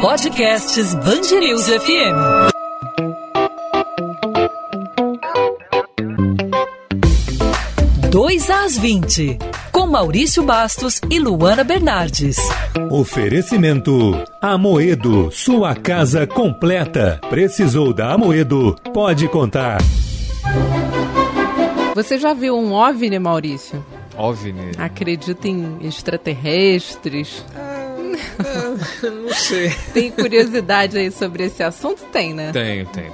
Podcasts 0.00 0.94
Bangerils 0.94 1.66
FM. 1.68 2.52
Dois 8.10 8.50
às 8.50 8.76
20, 8.76 9.38
com 9.72 9.86
Maurício 9.86 10.42
Bastos 10.42 11.00
e 11.10 11.18
Luana 11.18 11.64
Bernardes. 11.64 12.36
Oferecimento 12.90 13.92
Amoedo, 14.40 15.30
sua 15.30 15.74
casa 15.74 16.26
completa. 16.26 17.18
Precisou 17.30 17.94
da 17.94 18.12
Amoedo? 18.12 18.76
Pode 18.92 19.28
contar. 19.28 19.78
Você 21.94 22.18
já 22.18 22.34
viu 22.34 22.56
um 22.56 22.72
OVNI, 22.72 23.18
Maurício? 23.18 23.84
OVNI? 24.22 24.72
Acredita 24.78 25.48
em 25.48 25.78
extraterrestres? 25.80 27.44
Ah, 27.56 27.88
não 29.02 29.34
sei. 29.34 29.70
Tem 29.92 30.12
curiosidade 30.12 30.96
aí 30.96 31.10
sobre 31.10 31.44
esse 31.44 31.60
assunto? 31.60 32.04
Tem, 32.12 32.32
né? 32.32 32.52
Tenho, 32.52 32.86
tenho. 32.86 33.12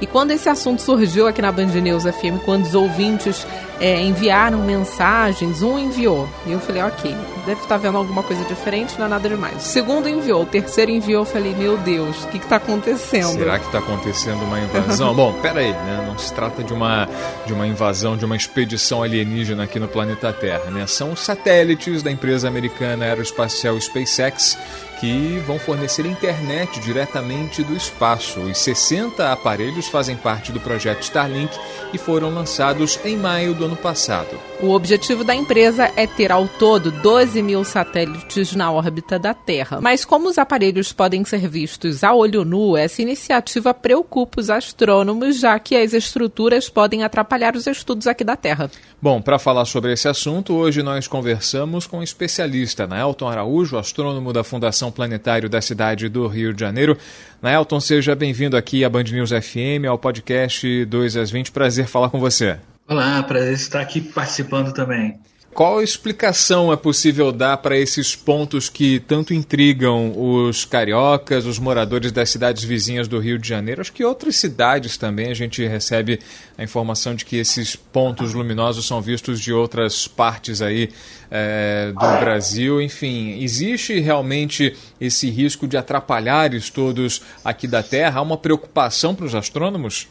E 0.00 0.06
quando 0.06 0.30
esse 0.30 0.48
assunto 0.48 0.80
surgiu 0.80 1.26
aqui 1.26 1.42
na 1.42 1.50
Band 1.50 1.66
News 1.66 2.04
FM, 2.04 2.44
quando 2.44 2.66
os 2.66 2.74
ouvintes 2.76 3.44
é, 3.80 4.00
enviaram 4.00 4.58
mensagens, 4.58 5.60
um 5.60 5.76
enviou. 5.76 6.28
E 6.46 6.52
eu 6.52 6.60
falei, 6.60 6.82
ok, 6.82 7.16
deve 7.46 7.62
estar 7.62 7.76
vendo 7.76 7.98
alguma 7.98 8.22
coisa 8.22 8.44
diferente, 8.44 8.98
não 8.98 9.06
é 9.06 9.08
nada 9.08 9.28
demais. 9.28 9.56
O 9.56 9.60
segundo 9.60 10.08
enviou, 10.08 10.42
o 10.42 10.46
terceiro 10.46 10.90
enviou, 10.90 11.22
eu 11.22 11.26
falei, 11.26 11.54
meu 11.54 11.76
Deus, 11.78 12.24
o 12.24 12.28
que 12.28 12.38
está 12.38 12.56
acontecendo? 12.56 13.32
Será 13.32 13.58
que 13.58 13.66
está 13.66 13.78
acontecendo 13.78 14.42
uma 14.44 14.60
invasão? 14.60 15.14
Bom, 15.14 15.32
pera 15.40 15.60
aí, 15.60 15.72
né? 15.72 16.04
Não 16.06 16.18
se 16.18 16.32
trata 16.32 16.62
de 16.62 16.72
uma, 16.72 17.08
de 17.46 17.52
uma 17.52 17.66
invasão, 17.66 18.16
de 18.16 18.24
uma 18.24 18.36
expedição 18.36 19.02
alienígena 19.02 19.64
aqui 19.64 19.78
no 19.78 19.88
planeta 19.88 20.32
Terra, 20.32 20.70
né? 20.70 20.86
São 20.86 21.14
satélites 21.14 22.02
da 22.02 22.10
empresa 22.10 22.48
americana 22.48 23.04
aeroespacial 23.04 23.80
SpaceX 23.80 24.58
que 25.00 25.38
vão 25.46 25.58
fornecer 25.58 26.06
internet 26.06 26.80
diretamente 26.80 27.62
do 27.62 27.76
espaço. 27.76 28.40
Os 28.40 28.58
60 28.58 29.32
aparelhos 29.32 29.88
fazem 29.88 30.16
parte 30.16 30.52
do 30.52 30.60
projeto 30.60 31.02
Starlink 31.02 31.54
e 31.92 31.98
foram 31.98 32.32
lançados 32.32 32.98
em 33.04 33.16
maio 33.16 33.54
do 33.54 33.64
ano 33.64 33.76
passado. 33.76 34.38
O 34.60 34.70
objetivo 34.70 35.24
da 35.24 35.34
empresa 35.34 35.90
é 35.96 36.06
ter 36.06 36.32
ao 36.32 36.48
todo 36.48 36.90
12 36.90 37.42
mil 37.42 37.64
satélites 37.64 38.54
na 38.54 38.72
órbita 38.72 39.18
da 39.18 39.34
Terra. 39.34 39.80
Mas 39.80 40.04
como 40.04 40.28
os 40.28 40.38
aparelhos 40.38 40.92
podem 40.92 41.24
ser 41.24 41.48
vistos 41.48 42.02
a 42.02 42.14
olho 42.14 42.44
nu, 42.44 42.76
essa 42.76 43.02
iniciativa 43.02 43.74
preocupa 43.74 44.40
os 44.40 44.50
astrônomos, 44.50 45.38
já 45.38 45.58
que 45.58 45.76
as 45.76 45.92
estruturas 45.92 46.68
podem 46.68 47.02
atrapalhar 47.02 47.56
os 47.56 47.66
estudos 47.66 48.06
aqui 48.06 48.24
da 48.24 48.36
Terra. 48.36 48.70
Bom, 49.00 49.20
para 49.20 49.38
falar 49.38 49.66
sobre 49.66 49.92
esse 49.92 50.08
assunto, 50.08 50.54
hoje 50.54 50.82
nós 50.82 51.06
conversamos 51.06 51.86
com 51.86 51.98
um 51.98 52.02
especialista, 52.02 52.86
Naelton 52.86 53.28
Araújo, 53.28 53.76
astrônomo 53.76 54.32
da 54.32 54.42
Fundação 54.42 54.90
Planetário 54.90 55.48
da 55.48 55.60
cidade 55.60 56.08
do 56.08 56.26
Rio 56.26 56.54
de 56.54 56.60
Janeiro. 56.60 56.96
Naelton, 57.42 57.80
seja 57.80 58.14
bem-vindo 58.14 58.56
aqui 58.56 58.82
à 58.84 58.88
Band 58.88 59.04
News 59.04 59.30
FM, 59.30 59.86
ao 59.88 59.98
podcast 59.98 60.84
2 60.86 61.16
às 61.16 61.30
20. 61.30 61.52
Prazer 61.52 61.86
falar 61.86 62.08
com 62.08 62.18
você. 62.18 62.58
Olá, 62.88 63.22
prazer 63.22 63.54
estar 63.54 63.80
aqui 63.80 64.00
participando 64.00 64.72
também. 64.72 65.18
Qual 65.54 65.80
explicação 65.80 66.72
é 66.72 66.76
possível 66.76 67.30
dar 67.30 67.58
para 67.58 67.78
esses 67.78 68.16
pontos 68.16 68.68
que 68.68 68.98
tanto 68.98 69.32
intrigam 69.32 70.12
os 70.16 70.64
cariocas, 70.64 71.46
os 71.46 71.60
moradores 71.60 72.10
das 72.10 72.28
cidades 72.28 72.64
vizinhas 72.64 73.06
do 73.06 73.20
Rio 73.20 73.38
de 73.38 73.50
Janeiro? 73.50 73.80
Acho 73.80 73.92
que 73.92 74.04
outras 74.04 74.34
cidades 74.34 74.96
também 74.96 75.30
a 75.30 75.34
gente 75.34 75.64
recebe 75.64 76.18
a 76.58 76.64
informação 76.64 77.14
de 77.14 77.24
que 77.24 77.36
esses 77.36 77.76
pontos 77.76 78.34
luminosos 78.34 78.84
são 78.84 79.00
vistos 79.00 79.38
de 79.38 79.52
outras 79.52 80.08
partes 80.08 80.60
aí 80.60 80.90
é, 81.30 81.92
do 81.92 82.18
Brasil. 82.18 82.82
Enfim, 82.82 83.40
existe 83.40 84.00
realmente 84.00 84.74
esse 85.00 85.30
risco 85.30 85.68
de 85.68 85.76
atrapalhar 85.76 86.52
estudos 86.52 87.22
aqui 87.44 87.68
da 87.68 87.80
Terra? 87.80 88.18
Há 88.18 88.22
uma 88.22 88.36
preocupação 88.36 89.14
para 89.14 89.26
os 89.26 89.36
astrônomos? 89.36 90.08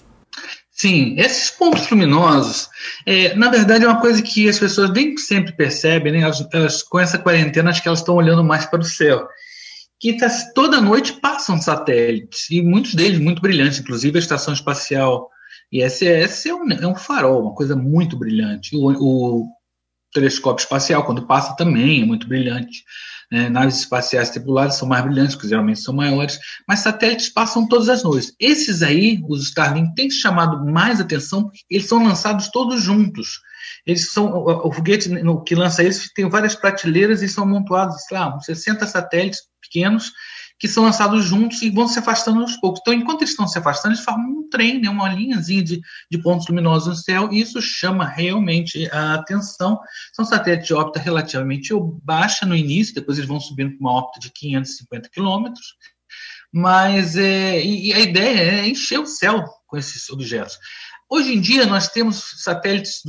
Sim, 0.76 1.16
esses 1.20 1.52
pontos 1.52 1.88
luminosos, 1.88 2.68
é, 3.06 3.36
na 3.36 3.50
verdade, 3.50 3.86
é 3.86 3.88
uma 3.88 4.02
coisa 4.02 4.24
que 4.24 4.50
as 4.50 4.58
pessoas 4.58 4.90
nem 4.90 5.16
sempre 5.18 5.56
percebem, 5.56 6.12
né? 6.12 6.22
elas, 6.22 6.46
elas, 6.52 6.82
com 6.82 7.00
essa 7.00 7.20
quarentena, 7.20 7.70
acho 7.70 7.82
que 7.82 7.88
elas 7.88 8.00
estão 8.00 8.16
olhando 8.16 8.44
mais 8.44 8.66
para 8.66 8.80
o 8.80 8.84
céu. 8.84 9.28
Que 10.00 10.18
tá, 10.18 10.28
toda 10.56 10.82
noite 10.82 11.14
passam 11.14 11.62
satélites, 11.62 12.50
e 12.50 12.62
muitos 12.62 12.96
deles 12.96 13.20
muito 13.20 13.42
brilhantes, 13.42 13.80
inclusive 13.80 14.18
a 14.18 14.20
Estação 14.20 14.54
Espacial 14.54 15.30
ISS 15.72 16.48
é 16.48 16.54
um, 16.54 16.72
é 16.72 16.88
um 16.88 16.96
farol, 16.96 17.44
uma 17.44 17.56
coisa 17.56 17.76
muito 17.76 18.18
brilhante. 18.18 18.76
O, 18.76 18.90
o 18.90 19.48
telescópio 20.12 20.64
espacial, 20.64 21.06
quando 21.06 21.28
passa, 21.28 21.56
também 21.56 22.02
é 22.02 22.06
muito 22.06 22.28
brilhante. 22.28 22.84
Né? 23.34 23.50
Naves 23.50 23.80
espaciais 23.80 24.30
tripuladas 24.30 24.76
são 24.76 24.88
mais 24.88 25.04
brilhantes, 25.04 25.34
porque 25.34 25.48
geralmente 25.48 25.80
são 25.80 25.92
maiores, 25.92 26.38
mas 26.68 26.82
satélites 26.82 27.30
passam 27.30 27.68
todas 27.68 27.90
as 27.90 28.04
noites. 28.04 28.32
Esses 28.40 28.84
aí, 28.84 29.24
os 29.28 29.48
Starlink, 29.48 29.96
têm 29.96 30.08
chamado 30.12 30.64
mais 30.64 31.02
atenção, 31.02 31.50
eles 31.68 31.88
são 31.88 32.04
lançados 32.04 32.50
todos 32.50 32.84
juntos. 32.84 33.42
Eles 33.88 34.12
são, 34.12 34.28
o, 34.28 34.68
o 34.68 34.72
foguete 34.72 35.10
que 35.48 35.56
lança 35.56 35.82
eles 35.82 36.14
tem 36.14 36.30
várias 36.30 36.54
prateleiras 36.54 37.24
e 37.24 37.28
são 37.28 37.44
amontoados, 37.44 38.04
sei 38.04 38.20
lá, 38.20 38.36
uns 38.36 38.46
60 38.46 38.86
satélites 38.86 39.40
pequenos 39.60 40.12
que 40.60 40.68
são 40.68 40.84
lançados 40.84 41.26
juntos 41.26 41.62
e 41.62 41.70
vão 41.70 41.88
se 41.88 42.00
afastando 42.00 42.42
aos 42.42 42.56
poucos. 42.58 42.80
Então, 42.82 42.94
enquanto 42.94 43.22
eles 43.22 43.32
estão 43.32 43.48
se 43.48 43.58
afastando, 43.60 43.96
eles 43.96 44.04
formam 44.04 44.30
um 44.30 44.50
trem, 44.50 44.80
né, 44.80 44.90
uma 44.90 45.10
linhazinha 45.10 45.64
de, 45.64 45.82
de 46.10 46.22
pontos 46.22 46.48
luminosos 46.48 46.88
no 46.88 46.96
céu, 46.96 47.30
e 47.32 47.42
isso 47.42 47.62
chama 47.62 48.06
realmente 48.06 48.90
a 48.92 49.16
atenção. 49.16 49.80
São 50.14 50.24
satélites 50.24 50.68
de 50.68 50.74
órbita 50.74 51.00
relativamente 51.00 51.74
baixa 52.04 52.46
no 52.46 52.56
início, 52.56 52.96
depois 52.96 53.18
eles 53.18 53.28
vão 53.28 53.40
subindo 53.40 53.72
para 53.72 53.80
uma 53.80 53.94
órbita 53.94 54.20
de 54.20 54.32
550 54.32 55.10
quilômetros, 55.10 55.76
mas 56.52 57.18
é, 57.18 57.60
e, 57.60 57.88
e 57.88 57.94
a 57.94 58.00
ideia 58.00 58.62
é 58.62 58.68
encher 58.68 59.00
o 59.00 59.08
céu 59.08 59.44
com 59.68 59.78
esses 59.78 60.10
objetos. 60.10 60.60
Hoje 61.10 61.34
em 61.34 61.42
dia, 61.42 61.66
nós 61.66 61.90
temos 61.90 62.42
satélites, 62.42 63.02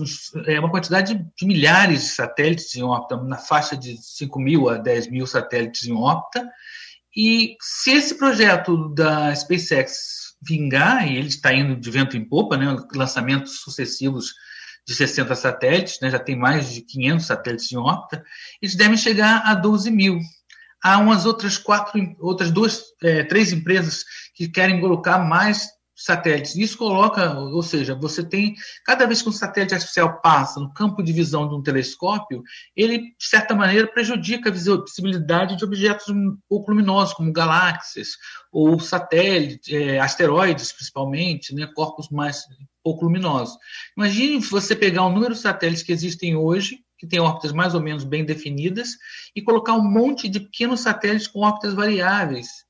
é, 0.47 0.61
uma 0.61 0.71
quantidade 0.71 1.15
de 1.15 1.47
milhares 1.47 2.03
de 2.03 2.09
satélites 2.09 2.75
em 2.75 2.83
órbita, 2.83 3.17
na 3.17 3.39
faixa 3.39 3.77
de 3.77 3.97
5 3.99 4.39
mil 4.41 4.69
a 4.69 4.77
10 4.77 5.11
mil 5.11 5.27
satélites 5.27 5.87
em 5.87 5.95
órbita, 5.95 6.47
e 7.17 7.57
se 7.61 7.93
esse 7.93 8.17
projeto 8.17 8.89
da 8.95 9.35
SpaceX 9.35 10.35
vingar, 10.43 11.09
e 11.09 11.17
ele 11.17 11.29
está 11.29 11.53
indo 11.55 11.77
de 11.77 11.91
vento 11.91 12.17
em 12.17 12.25
popa, 12.25 12.57
né, 12.57 12.77
lançamentos 12.95 13.61
sucessivos 13.61 14.33
de 14.87 14.95
60 14.95 15.35
satélites, 15.35 15.99
né, 16.01 16.11
já 16.11 16.19
tem 16.19 16.37
mais 16.37 16.73
de 16.73 16.83
500 16.83 17.27
satélites 17.27 17.73
em 17.73 17.77
órbita, 17.77 18.23
eles 18.61 18.75
devem 18.75 18.97
chegar 18.97 19.43
a 19.45 19.55
12 19.55 19.91
mil. 19.91 20.19
Há 20.83 20.99
umas 20.99 21.25
outras 21.25 21.57
quatro, 21.57 21.99
outras 22.21 22.51
duas, 22.51 22.83
é, 23.03 23.25
três 23.25 23.53
empresas 23.53 24.05
que 24.35 24.49
querem 24.49 24.81
colocar 24.81 25.19
mais 25.19 25.71
satélites. 26.05 26.57
Isso 26.57 26.77
coloca, 26.77 27.39
ou 27.39 27.63
seja, 27.63 27.95
você 27.95 28.23
tem, 28.23 28.55
cada 28.85 29.07
vez 29.07 29.23
que 29.23 29.29
um 29.29 29.33
satélite 29.33 29.75
artificial 29.75 30.21
passa 30.21 30.61
no 30.61 30.73
campo 30.73 31.03
de 31.03 31.13
visão 31.13 31.49
de 31.49 31.55
um 31.55 31.63
telescópio, 31.63 32.43
ele, 32.77 32.99
de 32.99 33.27
certa 33.27 33.55
maneira, 33.55 33.87
prejudica 33.87 34.51
a 34.51 34.53
visibilidade 34.53 35.57
de 35.57 35.65
objetos 35.65 36.07
pouco 36.49 36.71
luminosos, 36.71 37.15
como 37.15 37.33
galáxias, 37.33 38.11
ou 38.53 38.79
satélites, 38.79 39.73
é, 39.73 39.99
asteroides, 39.99 40.73
principalmente, 40.73 41.55
né, 41.55 41.67
corpos 41.75 42.09
mais 42.11 42.43
pouco 42.83 43.05
luminosos. 43.05 43.57
Imagine 43.97 44.41
você 44.41 44.77
pegar 44.77 45.07
o 45.07 45.11
número 45.11 45.35
de 45.35 45.41
satélites 45.41 45.83
que 45.83 45.93
existem 45.93 46.37
hoje, 46.37 46.81
que 46.99 47.07
têm 47.07 47.21
órbitas 47.21 47.53
mais 47.53 47.75
ou 47.75 47.81
menos 47.81 48.05
bem 48.05 48.25
definidas, 48.25 48.91
e 49.35 49.43
colocar 49.43 49.73
um 49.73 49.83
monte 49.83 50.29
de 50.29 50.41
pequenos 50.41 50.81
satélites 50.81 51.27
com 51.27 51.41
órbitas 51.41 51.75
variáveis 51.75 52.64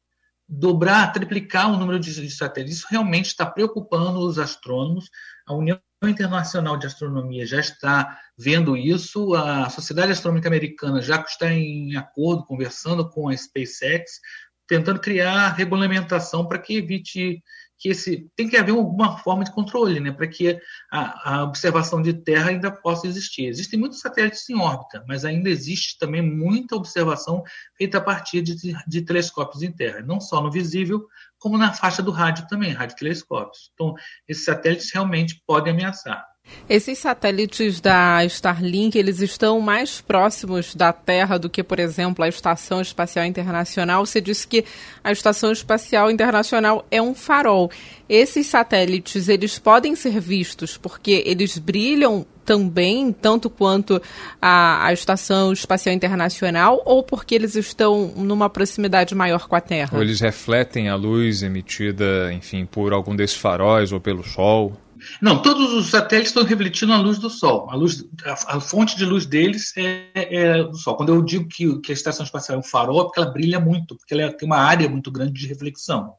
dobrar, 0.48 1.12
triplicar 1.12 1.72
o 1.72 1.76
número 1.76 1.98
de 1.98 2.30
satélites. 2.30 2.78
Isso 2.78 2.86
realmente 2.90 3.26
está 3.26 3.46
preocupando 3.46 4.20
os 4.20 4.38
astrônomos. 4.38 5.10
A 5.46 5.54
União 5.54 5.80
Internacional 6.04 6.76
de 6.76 6.86
Astronomia 6.86 7.46
já 7.46 7.60
está 7.60 8.18
vendo 8.36 8.76
isso. 8.76 9.34
A 9.34 9.70
Sociedade 9.70 10.12
Astronômica 10.12 10.48
Americana 10.48 11.00
já 11.00 11.20
está 11.20 11.50
em 11.50 11.96
acordo, 11.96 12.44
conversando 12.44 13.08
com 13.08 13.28
a 13.28 13.36
SpaceX, 13.36 14.20
tentando 14.66 15.00
criar 15.00 15.54
regulamentação 15.54 16.46
para 16.46 16.58
que 16.58 16.76
evite 16.76 17.42
que 17.78 17.88
esse 17.90 18.30
tem 18.36 18.48
que 18.48 18.56
haver 18.56 18.72
alguma 18.72 19.18
forma 19.18 19.44
de 19.44 19.52
controle, 19.52 20.00
né, 20.00 20.12
para 20.12 20.26
que 20.26 20.58
a, 20.90 21.34
a, 21.34 21.44
observação 21.44 22.00
de 22.00 22.14
Terra 22.14 22.50
ainda 22.50 22.70
possa 22.70 23.06
existir. 23.06 23.46
Existem 23.46 23.78
muitos 23.78 24.00
satélites 24.00 24.48
em 24.48 24.58
órbita, 24.58 25.04
mas 25.06 25.24
ainda 25.24 25.50
existe 25.50 25.98
também 25.98 26.22
muita 26.22 26.76
observação 26.76 27.42
feita 27.76 27.98
a 27.98 28.00
partir 28.00 28.42
de, 28.42 28.54
de 28.86 29.02
telescópios 29.02 29.62
em 29.62 29.72
Terra, 29.72 30.00
não 30.00 30.20
só 30.20 30.40
no 30.40 30.50
visível, 30.50 31.06
como 31.38 31.58
na 31.58 31.72
faixa 31.72 32.02
do 32.02 32.10
rádio 32.10 32.46
também, 32.48 32.72
radiotelescópios. 32.72 33.70
Então, 33.74 33.94
esses 34.26 34.44
satélites 34.44 34.90
realmente 34.92 35.42
podem 35.46 35.72
ameaçar. 35.72 36.24
Esses 36.68 36.98
satélites 36.98 37.78
da 37.78 38.24
Starlink, 38.24 38.96
eles 38.96 39.20
estão 39.20 39.60
mais 39.60 40.00
próximos 40.00 40.74
da 40.74 40.94
Terra 40.94 41.38
do 41.38 41.50
que, 41.50 41.62
por 41.62 41.78
exemplo, 41.78 42.24
a 42.24 42.28
Estação 42.28 42.80
Espacial 42.80 43.26
Internacional. 43.26 44.06
Você 44.06 44.18
disse 44.18 44.48
que 44.48 44.64
a 45.02 45.12
Estação 45.12 45.52
Espacial 45.52 46.10
Internacional 46.10 46.86
é 46.90 47.02
um 47.02 47.14
farol. 47.14 47.70
Esses 48.08 48.46
satélites, 48.46 49.28
eles 49.28 49.58
podem 49.58 49.94
ser 49.94 50.18
vistos 50.20 50.78
porque 50.78 51.22
eles 51.26 51.58
brilham 51.58 52.26
também, 52.46 53.12
tanto 53.12 53.50
quanto 53.50 54.00
a, 54.40 54.86
a 54.86 54.92
Estação 54.92 55.52
Espacial 55.52 55.94
Internacional, 55.94 56.82
ou 56.84 57.02
porque 57.02 57.34
eles 57.34 57.56
estão 57.56 58.12
numa 58.16 58.48
proximidade 58.50 59.14
maior 59.14 59.48
com 59.48 59.56
a 59.56 59.60
Terra? 59.60 59.96
Ou 59.96 60.02
eles 60.02 60.20
refletem 60.20 60.88
a 60.88 60.94
luz 60.94 61.42
emitida, 61.42 62.32
enfim, 62.32 62.66
por 62.66 62.92
algum 62.92 63.14
desses 63.14 63.36
faróis 63.36 63.92
ou 63.92 64.00
pelo 64.00 64.22
Sol? 64.22 64.78
Não, 65.20 65.40
todos 65.40 65.72
os 65.72 65.90
satélites 65.90 66.30
estão 66.30 66.44
refletindo 66.44 66.92
a 66.92 66.98
luz 66.98 67.18
do 67.18 67.30
Sol. 67.30 67.68
A, 67.70 67.74
luz, 67.74 68.04
a, 68.24 68.56
a 68.56 68.60
fonte 68.60 68.96
de 68.96 69.04
luz 69.04 69.26
deles 69.26 69.72
é, 69.76 70.08
é, 70.14 70.62
do 70.62 70.76
Sol. 70.76 70.96
Quando 70.96 71.14
eu 71.14 71.22
digo 71.22 71.48
que, 71.48 71.80
que, 71.80 71.92
a 71.92 71.94
estação 71.94 72.24
espacial 72.24 72.56
é 72.56 72.60
um 72.60 72.62
farol, 72.62 73.00
é 73.00 73.04
porque 73.04 73.20
ela 73.20 73.30
brilha 73.30 73.60
muito, 73.60 73.96
porque 73.96 74.14
ela 74.14 74.32
tem 74.32 74.46
uma 74.46 74.58
área 74.58 74.88
muito 74.88 75.10
grande 75.10 75.32
de 75.32 75.46
reflexão. 75.46 76.14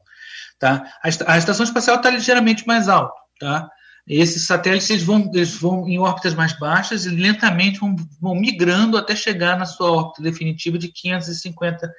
Tá? 0.58 0.84
A, 1.02 1.32
a 1.32 1.38
estação 1.38 1.64
espacial 1.64 1.96
está 1.96 2.10
ligeiramente 2.10 2.66
mais 2.66 2.88
alta. 2.88 3.14
Tá? 3.38 3.68
Esses 4.06 4.46
satélites 4.46 4.88
eles 4.88 5.02
vão, 5.02 5.30
eles 5.34 5.54
vão 5.58 5.88
em 5.88 5.98
órbitas 5.98 6.32
mais 6.32 6.56
baixas 6.58 7.06
e 7.06 7.10
lentamente 7.10 7.80
vão, 7.80 7.96
vão 8.20 8.34
migrando 8.34 8.96
até 8.96 9.16
chegar 9.16 9.58
na 9.58 9.64
sua 9.64 9.90
órbita 9.90 10.22
definitiva 10.22 10.78
de 10.78 10.88
550 10.88 11.92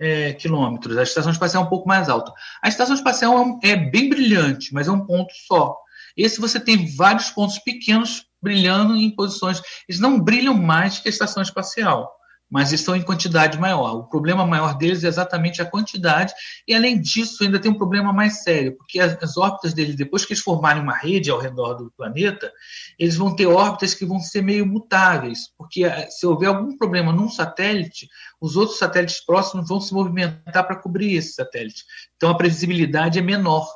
é, 0.00 0.32
quilômetros. 0.32 0.98
A 0.98 1.04
estação 1.04 1.30
espacial 1.30 1.62
é 1.62 1.66
um 1.66 1.68
pouco 1.68 1.88
mais 1.88 2.08
alta. 2.08 2.32
A 2.60 2.68
estação 2.68 2.94
espacial 2.94 3.60
é, 3.62 3.70
é 3.70 3.76
bem 3.76 4.08
brilhante, 4.08 4.74
mas 4.74 4.88
é 4.88 4.90
um 4.90 5.06
ponto 5.06 5.32
só. 5.46 5.76
Esse 6.16 6.40
você 6.40 6.58
tem 6.58 6.94
vários 6.96 7.30
pontos 7.30 7.58
pequenos 7.58 8.26
brilhando 8.42 8.96
em 8.96 9.14
posições. 9.14 9.62
Eles 9.88 10.00
não 10.00 10.20
brilham 10.20 10.54
mais 10.54 10.98
que 10.98 11.08
a 11.08 11.10
estação 11.10 11.42
espacial, 11.42 12.12
mas 12.52 12.70
estão 12.70 12.94
em 12.94 13.00
quantidade 13.00 13.58
maior. 13.58 13.94
O 13.94 14.08
problema 14.08 14.44
maior 14.44 14.76
deles 14.76 15.02
é 15.04 15.08
exatamente 15.08 15.62
a 15.62 15.64
quantidade, 15.64 16.34
e 16.68 16.74
além 16.74 17.00
disso, 17.00 17.42
ainda 17.42 17.58
tem 17.58 17.70
um 17.70 17.78
problema 17.78 18.12
mais 18.12 18.42
sério, 18.42 18.76
porque 18.76 19.00
as, 19.00 19.16
as 19.22 19.38
órbitas 19.38 19.72
deles, 19.72 19.96
depois 19.96 20.26
que 20.26 20.34
eles 20.34 20.42
formarem 20.42 20.82
uma 20.82 20.94
rede 20.94 21.30
ao 21.30 21.38
redor 21.40 21.72
do 21.72 21.90
planeta, 21.96 22.52
eles 22.98 23.16
vão 23.16 23.34
ter 23.34 23.46
órbitas 23.46 23.94
que 23.94 24.04
vão 24.04 24.20
ser 24.20 24.42
meio 24.42 24.66
mutáveis, 24.66 25.48
porque 25.56 25.84
eh, 25.84 26.10
se 26.10 26.26
houver 26.26 26.48
algum 26.48 26.76
problema 26.76 27.10
num 27.10 27.30
satélite, 27.30 28.06
os 28.38 28.54
outros 28.54 28.78
satélites 28.78 29.24
próximos 29.24 29.66
vão 29.66 29.80
se 29.80 29.94
movimentar 29.94 30.66
para 30.66 30.76
cobrir 30.76 31.14
esse 31.14 31.32
satélite. 31.32 31.84
Então 32.16 32.28
a 32.28 32.36
previsibilidade 32.36 33.18
é 33.18 33.22
menor. 33.22 33.66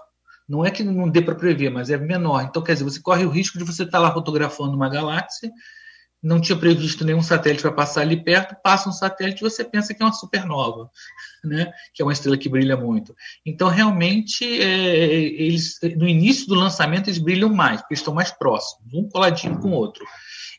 Não 0.49 0.65
é 0.65 0.71
que 0.71 0.85
não 0.85 1.09
dê 1.09 1.21
para 1.21 1.35
prever, 1.35 1.71
mas 1.71 1.91
é 1.91 1.97
menor. 1.97 2.43
Então, 2.43 2.63
quer 2.63 2.75
dizer, 2.75 2.85
você 2.85 3.01
corre 3.01 3.25
o 3.25 3.31
risco 3.31 3.59
de 3.59 3.65
você 3.65 3.83
estar 3.83 3.99
tá 3.99 4.05
lá 4.05 4.13
fotografando 4.13 4.77
uma 4.77 4.89
galáxia, 4.89 5.51
não 6.23 6.41
tinha 6.41 6.59
previsto 6.59 7.05
nenhum 7.05 7.23
satélite 7.23 7.63
para 7.63 7.73
passar 7.73 8.01
ali 8.01 8.23
perto, 8.23 8.57
passa 8.63 8.89
um 8.89 8.93
satélite 8.93 9.41
e 9.41 9.49
você 9.49 9.65
pensa 9.65 9.95
que 9.95 10.03
é 10.03 10.07
uma 10.07 10.13
supernova, 10.13 10.91
né? 11.45 11.73
que 11.95 12.03
é 12.03 12.05
uma 12.05 12.13
estrela 12.13 12.37
que 12.37 12.49
brilha 12.49 12.77
muito. 12.77 13.15
Então, 13.45 13.69
realmente, 13.69 14.45
é, 14.45 15.07
eles, 15.07 15.79
no 15.97 16.09
início 16.09 16.47
do 16.47 16.55
lançamento, 16.55 17.09
eles 17.09 17.19
brilham 17.19 17.53
mais, 17.53 17.81
porque 17.81 17.95
estão 17.95 18.15
mais 18.15 18.31
próximos, 18.31 18.93
um 18.95 19.09
coladinho 19.09 19.59
com 19.59 19.71
o 19.71 19.75
outro. 19.75 20.05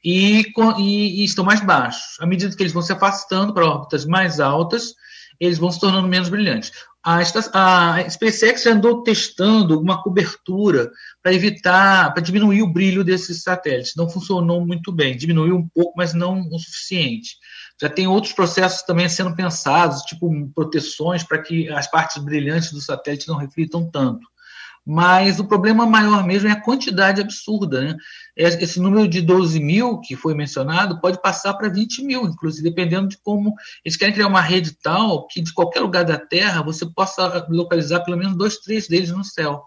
E, 0.04 0.45
e, 0.78 1.22
e 1.22 1.24
estão 1.24 1.44
mais 1.44 1.60
baixos. 1.60 2.19
À 2.19 2.25
medida 2.25 2.56
que 2.56 2.62
eles 2.62 2.72
vão 2.72 2.83
se 2.83 2.94
afastando 2.94 3.54
para 3.54 3.66
órbitas 3.66 4.06
mais 4.06 4.40
altas, 4.40 4.94
eles 5.40 5.57
vão 5.57 5.72
se 5.72 5.80
tornando 5.80 6.07
menos 6.07 6.30
brilhantes. 6.30 6.72
A, 7.09 7.19
a 7.19 8.09
SpaceX 8.09 8.63
já 8.63 8.74
andou 8.74 9.01
testando 9.01 9.80
uma 9.80 10.04
cobertura 10.04 10.92
para 11.24 11.33
evitar, 11.33 12.13
para 12.13 12.21
diminuir 12.21 12.62
o 12.63 12.74
brilho 12.74 13.01
desses 13.01 13.44
satélites. 13.44 13.94
Não 13.95 14.09
funcionou 14.09 14.59
muito 14.68 14.92
bem, 14.92 15.15
diminuiu 15.15 15.56
um 15.56 15.69
pouco, 15.69 15.94
mas 15.95 16.13
não 16.13 16.42
o 16.51 16.59
suficiente. 16.59 17.38
Já 17.81 17.88
tem 17.88 18.07
outros 18.07 18.33
processos 18.33 18.81
também 18.81 19.07
sendo 19.07 19.33
pensados, 19.33 20.01
tipo 20.01 20.30
proteções 20.54 21.24
para 21.24 21.42
que 21.42 21.69
as 21.69 21.89
partes 21.89 22.21
brilhantes 22.21 22.74
do 22.74 22.81
satélite 22.81 23.30
não 23.30 23.38
reflitam 23.38 23.89
tanto. 23.89 24.27
Mas 24.89 25.38
o 25.38 25.44
problema 25.44 25.86
maior 25.86 26.25
mesmo 26.25 26.48
é 26.48 26.54
a 26.54 26.62
quantidade 26.62 27.19
absurda. 27.19 27.81
Né? 27.81 27.95
Esse 28.38 28.80
número 28.80 29.06
de 29.06 29.22
12 29.22 29.60
mil 29.60 30.00
que 30.00 30.16
foi 30.16 30.34
mencionado 30.34 31.01
pode 31.01 31.22
passar 31.22 31.56
para 31.56 31.68
20 31.68 32.06
mil, 32.06 32.24
inclusive, 32.24 32.69
dependendo 32.69 33.10
de 33.10 33.18
como 33.18 33.54
eles 33.84 33.98
querem 33.98 34.13
criar 34.13 34.28
uma 34.28 34.39
rede 34.39 34.78
tal 34.81 35.28
que 35.28 35.42
de 35.42 35.54
qualquer 35.54 35.81
lugar 35.81 36.06
da 36.06 36.18
Terra 36.18 36.63
você 36.63 36.86
possa 36.86 37.45
localizar 37.50 38.00
pelo 38.06 38.16
menos 38.16 38.38
dois, 38.38 38.60
três 38.60 38.88
deles 38.88 39.12
no 39.12 39.25
céu. 39.25 39.62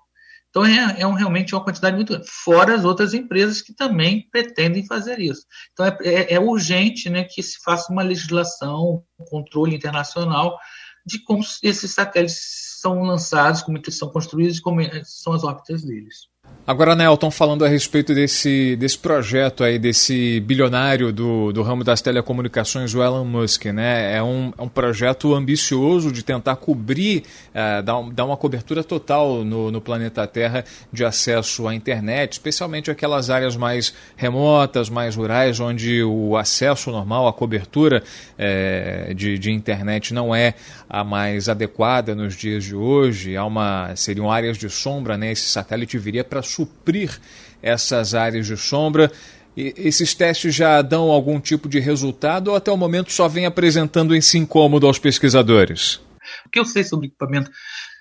Então 0.48 0.64
é, 0.64 1.02
é 1.02 1.06
um, 1.06 1.12
realmente 1.12 1.54
uma 1.54 1.62
quantidade 1.62 1.94
muito 1.94 2.14
grande, 2.14 2.26
fora 2.28 2.74
as 2.74 2.84
outras 2.84 3.12
empresas 3.12 3.60
que 3.60 3.74
também 3.74 4.26
pretendem 4.32 4.86
fazer 4.86 5.20
isso. 5.20 5.42
Então 5.72 5.84
é, 5.84 5.96
é, 6.02 6.34
é 6.34 6.40
urgente 6.40 7.10
né, 7.10 7.24
que 7.24 7.42
se 7.42 7.62
faça 7.62 7.92
uma 7.92 8.02
legislação, 8.02 9.04
um 9.18 9.24
controle 9.26 9.76
internacional 9.76 10.58
de 11.06 11.22
como 11.22 11.42
esses 11.62 11.90
satélites 11.92 12.78
são 12.80 13.02
lançados, 13.02 13.62
como 13.62 13.78
eles 13.78 13.98
são 13.98 14.10
construídos 14.10 14.60
como 14.60 14.80
são 15.04 15.32
as 15.32 15.44
órbitas 15.44 15.82
deles. 15.82 16.29
Agora, 16.66 16.94
Nelton, 16.94 17.30
falando 17.30 17.64
a 17.64 17.68
respeito 17.68 18.14
desse, 18.14 18.76
desse 18.76 18.96
projeto 18.96 19.64
aí, 19.64 19.78
desse 19.78 20.38
bilionário 20.40 21.10
do, 21.10 21.52
do 21.52 21.62
ramo 21.62 21.82
das 21.82 22.02
telecomunicações, 22.02 22.94
o 22.94 23.02
Elon 23.02 23.24
Musk, 23.24 23.64
né? 23.66 24.14
É 24.14 24.22
um, 24.22 24.52
é 24.56 24.62
um 24.62 24.68
projeto 24.68 25.34
ambicioso 25.34 26.12
de 26.12 26.22
tentar 26.22 26.56
cobrir, 26.56 27.24
uh, 27.48 27.82
dar, 27.82 28.02
dar 28.12 28.24
uma 28.26 28.36
cobertura 28.36 28.84
total 28.84 29.42
no, 29.42 29.70
no 29.70 29.80
planeta 29.80 30.24
Terra 30.26 30.64
de 30.92 31.02
acesso 31.02 31.66
à 31.66 31.74
internet, 31.74 32.34
especialmente 32.34 32.90
aquelas 32.90 33.30
áreas 33.30 33.56
mais 33.56 33.94
remotas, 34.14 34.90
mais 34.90 35.16
rurais, 35.16 35.58
onde 35.58 36.04
o 36.04 36.36
acesso 36.36 36.90
normal, 36.90 37.26
a 37.26 37.32
cobertura 37.32 38.02
uh, 38.38 39.14
de, 39.14 39.38
de 39.38 39.50
internet 39.50 40.12
não 40.12 40.32
é 40.32 40.54
a 40.88 41.02
mais 41.02 41.48
adequada 41.48 42.14
nos 42.14 42.36
dias 42.36 42.64
de 42.64 42.76
hoje. 42.76 43.36
Há 43.36 43.44
uma, 43.44 43.96
seriam 43.96 44.30
áreas 44.30 44.58
de 44.58 44.68
sombra, 44.68 45.16
né? 45.16 45.32
Esse 45.32 45.48
satélite 45.48 45.96
viria 45.96 46.22
para 46.22 46.42
suprir 46.50 47.18
essas 47.62 48.14
áreas 48.14 48.46
de 48.46 48.56
sombra. 48.56 49.10
E 49.56 49.74
esses 49.76 50.14
testes 50.14 50.54
já 50.54 50.80
dão 50.82 51.10
algum 51.10 51.40
tipo 51.40 51.68
de 51.68 51.80
resultado 51.80 52.48
ou 52.48 52.56
até 52.56 52.70
o 52.70 52.76
momento 52.76 53.12
só 53.12 53.28
vem 53.28 53.46
apresentando 53.46 54.14
esse 54.14 54.38
incômodo 54.38 54.86
aos 54.86 54.98
pesquisadores? 54.98 56.00
O 56.46 56.50
que 56.50 56.60
eu 56.60 56.64
sei 56.64 56.84
sobre 56.84 57.08
equipamento, 57.08 57.50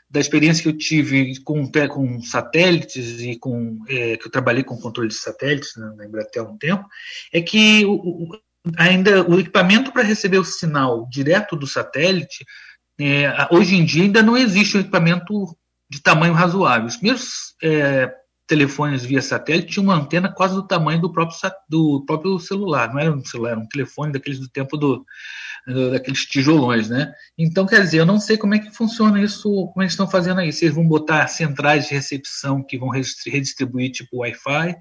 da 0.10 0.19
experiência 0.19 0.63
que 0.63 0.69
eu 0.69 0.78
tive 0.78 1.40
com, 1.42 1.69
com 1.90 2.22
satélites 2.22 3.22
e 3.22 3.38
com 3.38 3.80
é, 3.88 4.18
que 4.18 4.25
eu 4.25 4.31
trabalhei 4.31 4.63
com 4.63 4.78
controle 4.78 5.10
de 5.10 5.16
satélites 5.16 5.75
né, 5.78 5.92
na 5.96 6.06
Embratel 6.06 6.46
há 6.46 6.50
um 6.50 6.57
tempo, 6.57 6.86
é 7.31 7.42
que 7.42 7.86
o, 7.86 7.94
o, 7.94 8.40
ainda 8.78 9.24
o 9.30 9.40
equipamento 9.40 9.92
para 9.92 10.04
receber 10.04 10.40
o 10.40 10.44
sinal 10.44 11.07
direto 11.10 11.56
do 11.56 11.68
satélite, 11.68 12.44
é, 13.00 13.48
hoje 13.51 13.75
em 13.75 13.86
dia 13.86 14.04
ainda 14.04 14.24
não 14.24 14.36
existe 14.36 14.78
um 14.78 14.81
equipamento 14.81 15.56
de 15.90 16.01
tamanho 16.01 16.34
razoável. 16.34 16.88
Os 16.88 16.98
primeiros 16.98 17.56
é, 17.63 18.12
telefones 18.50 19.06
via 19.06 19.22
satélite 19.22 19.74
tinham 19.74 19.86
uma 19.86 19.96
antena 19.96 20.28
quase 20.34 20.56
do 20.56 20.68
tamanho 20.68 21.00
do 21.00 21.12
próprio, 21.12 21.38
do 21.70 22.03
próprio 22.06 22.38
celular. 22.39 22.91
Não 22.91 23.00
era 23.00 23.12
um 23.12 23.24
celular, 23.24 23.51
era 23.51 23.60
um 23.60 23.68
telefone 23.68 24.12
daqueles 24.12 24.39
do 24.39 24.50
tempo 24.50 24.75
do, 24.75 25.06
daqueles 25.91 26.25
tijolões, 26.25 26.89
né? 26.89 27.13
Então, 27.38 27.65
quer 27.65 27.82
dizer, 27.82 28.00
eu 28.00 28.06
não 28.06 28.20
sei 28.20 28.38
como 28.38 28.56
é 28.56 28.60
que 28.60 28.72
funciona 28.72 29.22
isso, 29.22 29.44
como 29.44 29.84
eles 29.84 29.94
estão 29.94 30.10
fazendo 30.10 30.39
aí. 30.39 30.51
Se 30.51 30.65
eles 30.65 30.75
vão 30.75 30.88
botar 30.88 31.27
centrais 31.27 31.88
de 31.88 31.94
recepção 31.94 32.63
que 32.63 32.77
vão 32.77 32.89
redistribuir 32.89 33.91
tipo 33.91 34.18
Wi-Fi, 34.18 34.75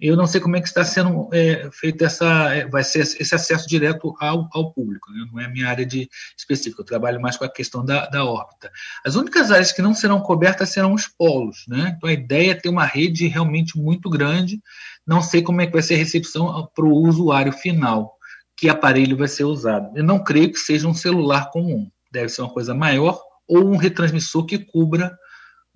eu 0.00 0.16
não 0.16 0.26
sei 0.26 0.40
como 0.40 0.56
é 0.56 0.60
que 0.60 0.68
está 0.68 0.84
sendo 0.84 1.28
é, 1.32 1.68
feito 1.72 2.04
essa, 2.04 2.54
é, 2.54 2.66
vai 2.68 2.84
ser 2.84 3.00
esse 3.00 3.34
acesso 3.34 3.68
direto 3.68 4.14
ao, 4.20 4.48
ao 4.52 4.72
público, 4.72 5.10
né? 5.10 5.26
não 5.32 5.40
é 5.40 5.46
a 5.46 5.48
minha 5.48 5.68
área 5.68 5.84
de 5.84 6.08
específica, 6.36 6.82
eu 6.82 6.86
trabalho 6.86 7.20
mais 7.20 7.36
com 7.36 7.44
a 7.44 7.52
questão 7.52 7.84
da, 7.84 8.06
da 8.06 8.24
órbita. 8.24 8.70
As 9.04 9.16
únicas 9.16 9.50
áreas 9.50 9.72
que 9.72 9.82
não 9.82 9.94
serão 9.94 10.20
cobertas 10.20 10.68
serão 10.68 10.94
os 10.94 11.08
polos, 11.08 11.64
né? 11.66 11.94
Então 11.96 12.08
a 12.08 12.12
ideia 12.12 12.52
é 12.52 12.54
ter 12.54 12.68
uma 12.68 12.84
rede 12.84 13.26
realmente 13.26 13.76
muito 13.76 14.08
grande, 14.08 14.62
não 15.04 15.20
sei 15.20 15.42
como 15.42 15.60
é 15.60 15.66
que 15.66 15.72
vai 15.72 15.82
ser 15.82 15.94
a 15.94 15.98
recepção 15.98 16.70
para 16.74 16.84
o 16.84 16.92
usuário 16.92 17.52
final, 17.52 18.16
que 18.56 18.68
aparelho 18.68 19.16
vai 19.16 19.28
ser 19.28 19.44
usado. 19.44 19.90
Eu 19.96 20.04
não 20.04 20.22
creio 20.22 20.52
que 20.52 20.58
seja 20.58 20.86
um 20.86 20.94
celular 20.94 21.50
comum, 21.50 21.90
deve 22.12 22.28
ser 22.28 22.42
uma 22.42 22.52
coisa 22.52 22.72
maior 22.72 23.20
ou 23.48 23.66
um 23.66 23.76
retransmissor 23.76 24.44
que 24.46 24.58
cubra 24.58 25.16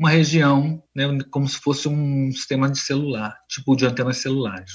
uma 0.02 0.10
região, 0.10 0.82
né, 0.92 1.04
como 1.30 1.48
se 1.48 1.58
fosse 1.58 1.88
um 1.88 2.32
sistema 2.32 2.68
de 2.68 2.80
celular, 2.80 3.36
tipo 3.48 3.76
de 3.76 3.86
antenas 3.86 4.16
celulares. 4.16 4.72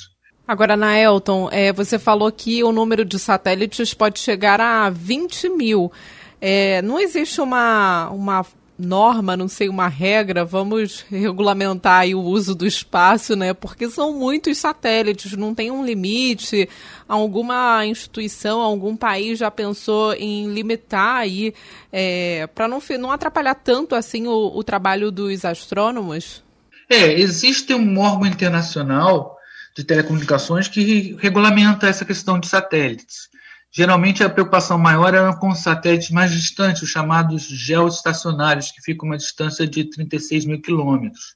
Agora, 0.48 0.78
Naelton, 0.78 1.50
é, 1.52 1.74
você 1.74 2.00
falou 2.00 2.32
que 2.32 2.64
o 2.64 2.72
número 2.72 3.04
de 3.04 3.20
satélites 3.20 3.94
pode 3.94 4.20
chegar 4.20 4.62
a 4.62 4.90
20 4.90 5.50
mil. 5.50 5.92
É, 6.40 6.82
não 6.82 6.98
existe 6.98 7.42
uma, 7.42 8.10
uma 8.10 8.46
norma, 8.78 9.36
não 9.36 9.48
sei, 9.48 9.70
uma 9.70 9.88
regra, 9.88 10.46
vamos 10.46 11.04
regulamentar 11.10 12.06
o 12.08 12.22
uso 12.22 12.54
do 12.54 12.66
espaço, 12.66 13.36
né? 13.36 13.54
Porque 13.54 13.90
são 13.90 14.14
muitos 14.14 14.58
satélites, 14.58 15.34
não 15.34 15.56
tem 15.56 15.72
um 15.72 15.84
limite. 15.84 16.70
Alguma 17.08 17.86
instituição, 17.86 18.62
algum 18.62 18.96
país 18.96 19.40
já 19.40 19.50
pensou 19.50 20.14
em 20.14 20.54
limitar 20.54 21.18
aí 21.18 21.54
é, 21.92 22.48
para 22.48 22.68
não, 22.68 22.80
não 23.00 23.12
atrapalhar 23.12 23.56
tanto 23.56 23.96
assim 23.96 24.28
o, 24.28 24.52
o 24.56 24.64
trabalho 24.64 25.12
dos 25.12 25.44
astrônomos? 25.44 26.44
É, 26.90 27.20
existe 27.20 27.74
um 27.74 28.00
órgão 28.00 28.28
internacional 28.28 29.38
de 29.76 29.84
telecomunicações 29.84 30.68
que 30.68 31.16
regulamenta 31.20 31.88
essa 31.88 32.06
questão 32.06 32.40
de 32.40 32.48
satélites. 32.48 33.30
Geralmente 33.78 34.24
a 34.24 34.30
preocupação 34.30 34.76
maior 34.80 35.14
era 35.14 35.36
com 35.36 35.54
satélites 35.54 36.10
mais 36.10 36.32
distantes, 36.32 36.82
os 36.82 36.90
chamados 36.90 37.44
geoestacionários, 37.44 38.72
que 38.72 38.82
ficam 38.82 39.08
a 39.08 39.12
uma 39.12 39.18
distância 39.18 39.68
de 39.68 39.84
36 39.84 40.46
mil 40.46 40.60
quilômetros, 40.60 41.36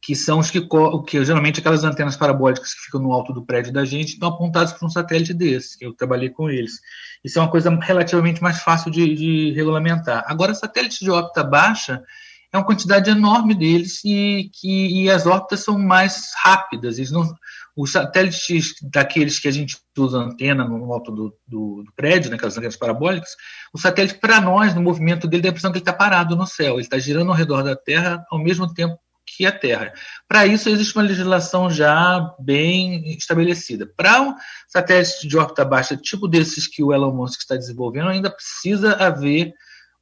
que 0.00 0.16
são 0.16 0.38
os 0.38 0.50
que, 0.50 0.66
que 1.06 1.22
geralmente 1.22 1.60
aquelas 1.60 1.84
antenas 1.84 2.16
parabólicas 2.16 2.72
que 2.72 2.80
ficam 2.80 3.02
no 3.02 3.12
alto 3.12 3.34
do 3.34 3.44
prédio 3.44 3.70
da 3.70 3.84
gente 3.84 4.14
estão 4.14 4.30
apontadas 4.30 4.72
para 4.72 4.86
um 4.86 4.88
satélite 4.88 5.34
desse, 5.34 5.78
que 5.78 5.84
eu 5.84 5.92
trabalhei 5.92 6.30
com 6.30 6.48
eles. 6.48 6.80
Isso 7.22 7.38
é 7.38 7.42
uma 7.42 7.50
coisa 7.50 7.68
relativamente 7.82 8.42
mais 8.42 8.60
fácil 8.60 8.90
de, 8.90 9.14
de 9.14 9.52
regulamentar. 9.52 10.24
Agora, 10.26 10.54
satélites 10.54 11.00
de 11.00 11.10
órbita 11.10 11.44
baixa 11.44 12.02
é 12.50 12.56
uma 12.56 12.64
quantidade 12.64 13.10
enorme 13.10 13.54
deles 13.54 14.00
e, 14.06 14.48
que, 14.54 15.02
e 15.02 15.10
as 15.10 15.26
órbitas 15.26 15.60
são 15.60 15.78
mais 15.78 16.30
rápidas. 16.42 16.96
Eles 16.96 17.10
não, 17.10 17.30
os 17.76 17.92
satélites 17.92 18.74
daqueles 18.82 19.38
que 19.38 19.48
a 19.48 19.50
gente 19.50 19.76
usa 19.98 20.18
antena 20.18 20.64
no 20.64 20.92
alto 20.92 21.10
do, 21.10 21.36
do, 21.46 21.82
do 21.82 21.92
prédio, 21.96 22.30
né, 22.30 22.36
aquelas 22.36 22.56
antenas 22.56 22.76
parabólicas, 22.76 23.30
o 23.72 23.78
satélite, 23.78 24.18
para 24.18 24.40
nós, 24.40 24.74
no 24.74 24.82
movimento 24.82 25.26
dele, 25.26 25.42
dá 25.42 25.48
a 25.48 25.50
impressão 25.50 25.72
que 25.72 25.78
ele 25.78 25.82
está 25.82 25.92
parado 25.92 26.36
no 26.36 26.46
céu. 26.46 26.74
Ele 26.74 26.82
está 26.82 26.98
girando 26.98 27.30
ao 27.30 27.36
redor 27.36 27.62
da 27.62 27.74
Terra 27.74 28.24
ao 28.30 28.38
mesmo 28.38 28.72
tempo 28.72 28.98
que 29.26 29.46
a 29.46 29.52
Terra. 29.52 29.92
Para 30.28 30.46
isso, 30.46 30.68
existe 30.68 30.94
uma 30.96 31.02
legislação 31.02 31.70
já 31.70 32.34
bem 32.38 33.16
estabelecida. 33.16 33.86
Para 33.96 34.22
um 34.22 34.34
satélite 34.68 35.26
de 35.26 35.36
órbita 35.36 35.64
baixa, 35.64 35.96
tipo 35.96 36.28
desses 36.28 36.68
que 36.68 36.82
o 36.82 36.92
Elon 36.92 37.14
Musk 37.14 37.40
está 37.40 37.56
desenvolvendo, 37.56 38.08
ainda 38.08 38.30
precisa 38.30 38.92
haver 38.92 39.52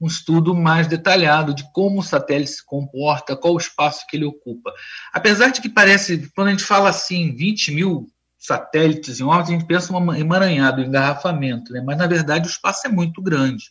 um 0.02 0.06
estudo 0.08 0.52
mais 0.52 0.88
detalhado 0.88 1.54
de 1.54 1.64
como 1.72 2.00
o 2.00 2.02
satélite 2.02 2.50
se 2.50 2.66
comporta, 2.66 3.36
qual 3.36 3.54
o 3.54 3.58
espaço 3.58 4.04
que 4.08 4.16
ele 4.16 4.24
ocupa. 4.24 4.72
Apesar 5.12 5.50
de 5.50 5.60
que 5.60 5.68
parece, 5.68 6.28
quando 6.34 6.48
a 6.48 6.50
gente 6.50 6.64
fala 6.64 6.88
assim, 6.88 7.32
20 7.36 7.70
mil 7.70 8.08
satélites 8.36 9.20
em 9.20 9.22
órbita, 9.22 9.50
a 9.50 9.52
gente 9.52 9.66
pensa 9.66 9.96
um 9.96 10.12
emaranhado, 10.12 10.82
um 10.82 10.84
engarrafamento, 10.84 11.72
né? 11.72 11.80
mas 11.86 11.96
na 11.96 12.08
verdade 12.08 12.48
o 12.48 12.50
espaço 12.50 12.84
é 12.88 12.90
muito 12.90 13.22
grande. 13.22 13.66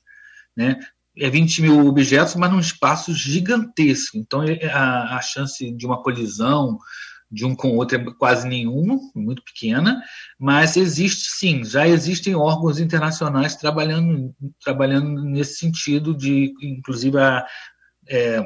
Né? 0.56 0.80
É 1.18 1.30
20 1.30 1.64
mil 1.64 1.86
objetos, 1.88 2.36
mas 2.36 2.50
num 2.50 2.60
espaço 2.62 3.14
gigantesco. 3.14 4.18
Então 4.18 4.42
a, 4.72 5.18
a 5.18 5.22
chance 5.22 5.70
de 5.74 5.86
uma 5.86 6.02
colisão, 6.02 6.80
de 7.32 7.46
um 7.46 7.56
com 7.56 7.70
o 7.70 7.76
outro 7.78 7.98
é 7.98 8.14
quase 8.16 8.48
nenhuma, 8.48 9.00
muito 9.16 9.42
pequena, 9.44 10.02
mas 10.38 10.76
existe 10.76 11.30
sim, 11.32 11.64
já 11.64 11.88
existem 11.88 12.36
órgãos 12.36 12.80
internacionais 12.80 13.56
trabalhando, 13.56 14.36
trabalhando 14.62 15.24
nesse 15.24 15.56
sentido 15.56 16.14
de, 16.14 16.54
inclusive, 16.62 17.18
a, 17.18 17.46
é, 18.10 18.44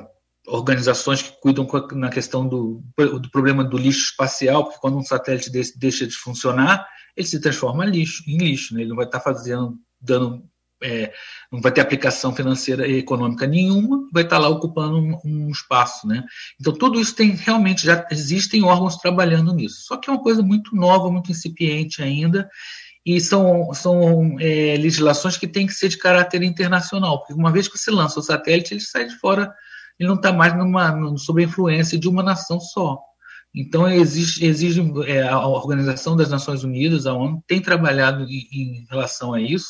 organizações 0.48 1.24
que 1.24 1.32
cuidam 1.42 1.68
na 1.94 2.10
questão 2.10 2.48
do, 2.48 2.84
do 2.98 3.32
problema 3.32 3.64
do 3.64 3.78
lixo 3.78 4.12
espacial, 4.12 4.66
porque 4.66 4.80
quando 4.80 4.98
um 4.98 5.04
satélite 5.04 5.50
desse 5.50 5.78
deixa 5.80 6.06
de 6.06 6.14
funcionar, 6.14 6.88
ele 7.18 7.28
se 7.28 7.42
transforma 7.42 7.86
em 7.86 7.90
lixo, 7.90 8.24
em 8.28 8.38
lixo 8.38 8.76
né? 8.76 8.82
ele 8.82 8.90
não 8.90 8.96
vai 8.96 9.06
estar 9.06 9.20
fazendo, 9.20 9.76
dando 10.00 10.44
é, 10.84 11.12
não 11.52 11.62
vai 11.62 11.72
ter 11.72 11.82
aplicação 11.82 12.36
financeira 12.36 12.88
e 12.88 12.98
econômica 12.98 13.48
nenhuma, 13.48 14.08
vai 14.12 14.24
estar 14.24 14.38
lá 14.38 14.50
ocupando 14.50 14.98
um, 14.98 15.18
um, 15.24 15.50
espaço, 15.50 16.08
né? 16.08 16.24
Então 16.60 16.74
tudo 16.74 17.00
isso 17.00 17.16
tem 17.16 17.32
realmente 17.32 17.86
já 17.86 18.06
existem 18.12 18.64
órgãos 18.64 18.98
trabalhando 18.98 19.54
nisso. 19.54 19.84
Só 19.86 19.98
que 19.98 20.10
é 20.10 20.14
uma 20.14 20.22
coisa 20.22 20.42
muito 20.42 20.76
nova, 20.76 21.12
muito 21.12 21.32
incipiente 21.32 22.04
ainda, 22.04 22.50
e 23.06 23.22
são, 23.22 23.72
são 23.74 24.38
é, 24.40 24.76
legislações 24.78 25.38
que 25.38 25.48
têm 25.48 25.68
que 25.68 25.74
ser 25.74 25.90
de 25.90 25.98
caráter 25.98 26.42
internacional, 26.42 27.20
porque 27.20 27.34
uma 27.34 27.52
vez 27.52 27.68
que 27.68 27.78
você 27.78 27.92
lança 27.92 28.20
o 28.20 28.24
satélite, 28.24 28.74
ele 28.74 28.82
sai 28.82 29.06
de 29.06 29.18
fora, 29.20 29.54
ele 30.00 30.10
não 30.10 30.16
está 30.16 30.34
mais 30.34 30.58
numa, 30.58 31.16
sob 31.18 31.42
a 31.42 31.46
influência 31.46 32.00
de 32.00 32.10
uma 32.10 32.24
nação 32.24 32.60
só. 32.60 33.00
Então, 33.54 33.88
exige, 33.88 34.44
exige 34.44 34.82
é, 35.08 35.22
a 35.22 35.48
Organização 35.48 36.18
das 36.18 36.30
Nações 36.30 36.64
Unidas, 36.64 37.06
a 37.06 37.14
ONU, 37.14 37.42
tem 37.48 37.62
trabalhado 37.62 38.26
em, 38.26 38.48
em 38.52 38.86
relação 38.90 39.34
a 39.34 39.40
isso, 39.40 39.68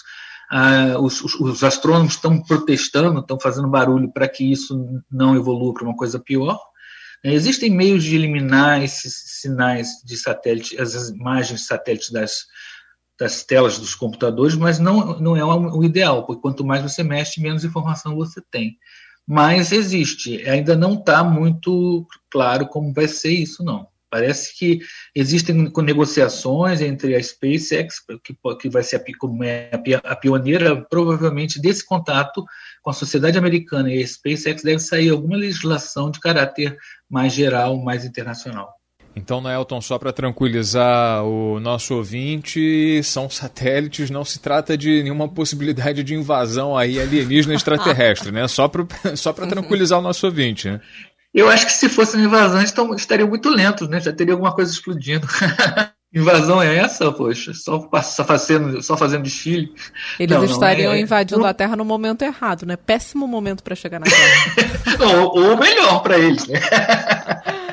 ah, 0.52 0.98
os, 1.00 1.22
os, 1.22 1.36
os, 1.36 1.64
astrônomos 1.64 2.14
estão 2.14 2.42
protestando, 2.42 3.20
estão 3.20 3.40
fazendo 3.40 3.68
barulho 3.68 4.12
para 4.12 4.28
que 4.28 4.52
isso 4.52 5.02
não 5.12 5.36
evolua 5.36 5.74
para 5.74 5.84
uma 5.86 5.96
coisa 5.96 6.20
pior. 6.20 6.60
É, 7.24 7.34
existem 7.34 7.72
meios 7.72 8.04
de 8.04 8.16
eliminar 8.16 8.84
esses 8.84 9.42
sinais 9.42 10.02
de 10.06 10.16
satélite, 10.16 10.80
as 10.80 11.10
imagens 11.10 11.62
de 11.62 11.66
satélite 11.66 12.14
das, 12.14 12.46
das 13.20 13.44
telas 13.44 13.80
dos 13.80 13.96
computadores, 13.96 14.56
mas 14.56 14.78
não, 14.78 15.20
não 15.20 15.36
é 15.36 15.44
o 15.44 15.84
ideal, 15.84 16.26
porque 16.26 16.42
quanto 16.42 16.66
mais 16.66 16.84
você 16.84 17.04
mexe, 17.04 17.42
menos 17.42 17.64
informação 17.64 18.16
você 18.16 18.42
tem. 18.52 18.78
Mas 19.28 19.72
existe, 19.72 20.48
ainda 20.48 20.76
não 20.76 20.94
está 20.94 21.24
muito 21.24 22.06
claro 22.30 22.68
como 22.68 22.94
vai 22.94 23.08
ser 23.08 23.32
isso, 23.32 23.64
não. 23.64 23.88
Parece 24.16 24.58
que 24.58 24.80
existem 25.14 25.70
negociações 25.84 26.80
entre 26.80 27.18
a 27.18 27.22
SpaceX, 27.22 28.00
que, 28.24 28.34
que 28.62 28.70
vai 28.70 28.82
ser 28.82 28.96
a, 28.96 29.46
é 29.46 29.72
a 30.06 30.16
pioneira, 30.16 30.74
provavelmente, 30.90 31.62
desse 31.62 31.86
contato 31.86 32.46
com 32.82 32.90
a 32.90 32.94
sociedade 32.94 33.38
americana 33.38 33.92
e 33.92 34.02
a 34.02 34.08
SpaceX 34.08 34.64
deve 34.64 34.80
sair 34.80 35.10
alguma 35.10 35.36
legislação 35.36 36.10
de 36.10 36.22
caráter 36.22 36.78
mais 37.10 37.34
geral, 37.34 37.76
mais 37.76 38.06
internacional. 38.06 38.74
Então, 39.14 39.42
Nelton, 39.42 39.82
só 39.82 40.00
para 40.00 40.14
tranquilizar 40.14 41.26
o 41.26 41.60
nosso 41.60 41.94
ouvinte, 41.96 43.04
são 43.04 43.30
satélites, 43.30 44.10
não 44.10 44.24
se 44.24 44.40
trata 44.40 44.78
de 44.78 45.04
nenhuma 45.04 45.28
possibilidade 45.28 46.06
de 46.06 46.16
invasão 46.16 46.78
aí 46.78 47.02
alienígena 47.02 47.54
extraterrestre, 47.54 48.32
né? 48.32 48.48
Só 48.48 48.70
para 48.70 48.86
só 49.18 49.34
tranquilizar 49.34 50.00
o 50.00 50.02
nosso 50.02 50.26
ouvinte. 50.26 50.70
Né? 50.70 50.80
Eu 51.36 51.50
acho 51.50 51.66
que 51.66 51.74
se 51.74 51.90
fosse 51.90 52.16
uma 52.16 52.26
invasão, 52.26 52.62
estão, 52.62 52.96
estariam 52.96 53.28
muito 53.28 53.50
lentos, 53.50 53.90
né? 53.90 54.00
Já 54.00 54.14
teria 54.14 54.34
alguma 54.34 54.56
coisa 54.56 54.72
explodindo. 54.72 55.28
invasão 56.14 56.62
é 56.62 56.78
essa, 56.78 57.12
poxa? 57.12 57.54
Só, 57.54 57.90
só, 58.02 58.24
fazendo, 58.24 58.82
só 58.82 58.96
fazendo 58.96 59.24
desfile? 59.24 59.76
Eles 60.18 60.38
não, 60.38 60.46
estariam 60.46 60.94
não 60.94 60.98
é, 60.98 61.02
invadindo 61.02 61.46
a 61.46 61.54
Terra 61.54 61.76
no 61.76 61.84
momento 61.84 62.22
errado, 62.22 62.66
né? 62.66 62.78
Péssimo 62.78 63.28
momento 63.28 63.64
para 63.64 63.76
chegar 63.76 64.00
na 64.00 64.06
Terra. 64.06 65.04
ou, 65.14 65.50
ou 65.50 65.58
melhor 65.58 66.02
para 66.02 66.18
eles, 66.18 66.48
né? 66.48 66.58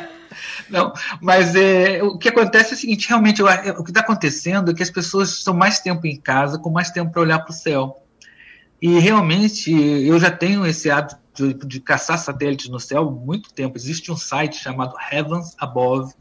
Não, 0.68 0.90
mas 1.20 1.54
é, 1.54 2.02
o 2.02 2.16
que 2.16 2.30
acontece 2.30 2.72
é 2.72 2.74
o 2.74 2.78
seguinte: 2.78 3.06
realmente, 3.06 3.42
eu, 3.42 3.46
o 3.46 3.84
que 3.84 3.90
está 3.90 4.00
acontecendo 4.00 4.70
é 4.70 4.74
que 4.74 4.82
as 4.82 4.88
pessoas 4.88 5.30
estão 5.30 5.52
mais 5.52 5.80
tempo 5.80 6.06
em 6.06 6.16
casa, 6.16 6.58
com 6.58 6.70
mais 6.70 6.90
tempo 6.90 7.12
para 7.12 7.20
olhar 7.20 7.38
para 7.40 7.50
o 7.50 7.54
céu. 7.54 8.02
E 8.80 8.98
realmente, 8.98 9.70
eu 9.70 10.18
já 10.18 10.30
tenho 10.30 10.66
esse 10.66 10.90
hábito 10.90 11.21
de, 11.34 11.54
de 11.54 11.80
caçar 11.80 12.18
satélites 12.18 12.68
no 12.68 12.80
céu 12.80 13.08
há 13.08 13.10
muito 13.10 13.52
tempo. 13.52 13.76
Existe 13.76 14.12
um 14.12 14.16
site 14.16 14.56
chamado 14.56 14.94
Heavens 15.10 15.54
Above, 15.58 16.14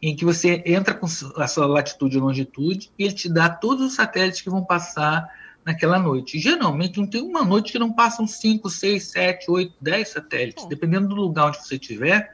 em 0.00 0.14
que 0.14 0.24
você 0.24 0.62
entra 0.66 0.94
com 0.94 1.06
a 1.36 1.48
sua 1.48 1.66
latitude 1.66 2.16
e 2.16 2.20
longitude 2.20 2.90
e 2.98 3.04
ele 3.04 3.14
te 3.14 3.28
dá 3.28 3.48
todos 3.48 3.86
os 3.86 3.94
satélites 3.94 4.40
que 4.40 4.50
vão 4.50 4.64
passar 4.64 5.28
naquela 5.64 5.98
noite. 5.98 6.40
geralmente 6.40 6.98
não 6.98 7.06
tem 7.06 7.22
uma 7.22 7.44
noite 7.44 7.70
que 7.70 7.78
não 7.78 7.92
passam 7.92 8.26
5, 8.26 8.68
6, 8.68 9.02
7, 9.04 9.50
8, 9.50 9.74
10 9.80 10.08
satélites. 10.08 10.66
Dependendo 10.66 11.08
do 11.08 11.14
lugar 11.14 11.48
onde 11.48 11.58
você 11.58 11.76
estiver, 11.76 12.32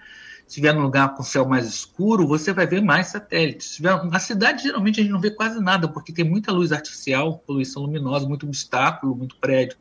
se 0.49 0.53
estiver 0.53 0.73
num 0.73 0.81
lugar 0.81 1.15
com 1.15 1.23
céu 1.23 1.47
mais 1.47 1.69
escuro, 1.69 2.27
você 2.27 2.55
vai 2.55 2.67
ver 2.67 2.81
mais 2.81 3.09
satélites. 3.09 3.75
Se 3.75 3.83
na 3.83 4.19
cidade, 4.19 4.63
geralmente, 4.63 4.99
a 4.99 5.03
gente 5.03 5.13
não 5.13 5.21
vê 5.21 5.31
quase 5.31 5.61
nada, 5.61 5.87
porque 5.87 6.11
tem 6.11 6.25
muita 6.25 6.51
luz 6.51 6.73
artificial, 6.73 7.37
poluição 7.47 7.83
luminosa, 7.83 8.27
muito 8.27 8.47
obstáculo, 8.47 9.15
muito 9.15 9.37
prédio. 9.37 9.77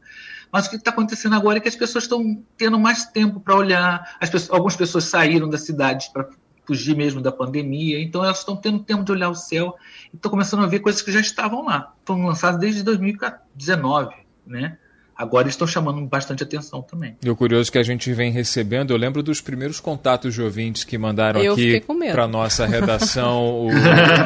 Mas 0.51 0.67
o 0.67 0.69
que 0.69 0.75
está 0.75 0.91
acontecendo 0.91 1.37
agora 1.37 1.57
é 1.57 1.61
que 1.61 1.69
as 1.69 1.75
pessoas 1.75 2.03
estão 2.03 2.43
tendo 2.57 2.77
mais 2.77 3.05
tempo 3.05 3.39
para 3.39 3.55
olhar. 3.55 4.17
Pessoas, 4.19 4.51
algumas 4.51 4.75
pessoas 4.75 5.05
saíram 5.05 5.49
da 5.49 5.57
cidade 5.57 6.09
para 6.11 6.27
fugir 6.65 6.97
mesmo 6.97 7.21
da 7.21 7.31
pandemia, 7.31 8.01
então 8.01 8.21
elas 8.21 8.39
estão 8.39 8.57
tendo 8.57 8.79
tempo 8.79 9.05
de 9.05 9.11
olhar 9.13 9.29
o 9.29 9.35
céu 9.35 9.73
e 10.11 10.17
estão 10.17 10.29
começando 10.29 10.65
a 10.65 10.67
ver 10.67 10.81
coisas 10.81 11.01
que 11.01 11.13
já 11.13 11.21
estavam 11.21 11.63
lá. 11.63 11.93
Foram 12.03 12.25
lançadas 12.25 12.59
desde 12.59 12.83
2019, 12.83 14.13
né? 14.45 14.77
Agora 15.17 15.49
estão 15.49 15.65
chamando 15.65 15.99
bastante 16.05 16.43
atenção 16.43 16.81
também. 16.81 17.15
E 17.23 17.29
o 17.29 17.35
curioso 17.35 17.71
que 17.71 17.77
a 17.79 17.83
gente 17.83 18.13
vem 18.13 18.31
recebendo, 18.31 18.91
eu 18.91 18.97
lembro 18.97 19.23
dos 19.23 19.41
primeiros 19.41 19.79
contatos 19.79 20.35
de 20.35 20.41
ouvintes 20.41 20.83
que 20.83 20.97
mandaram 20.97 21.41
eu 21.41 21.53
aqui 21.53 21.83
para 22.11 22.27
nossa 22.27 22.67
redação 22.67 23.65
o, 23.65 23.69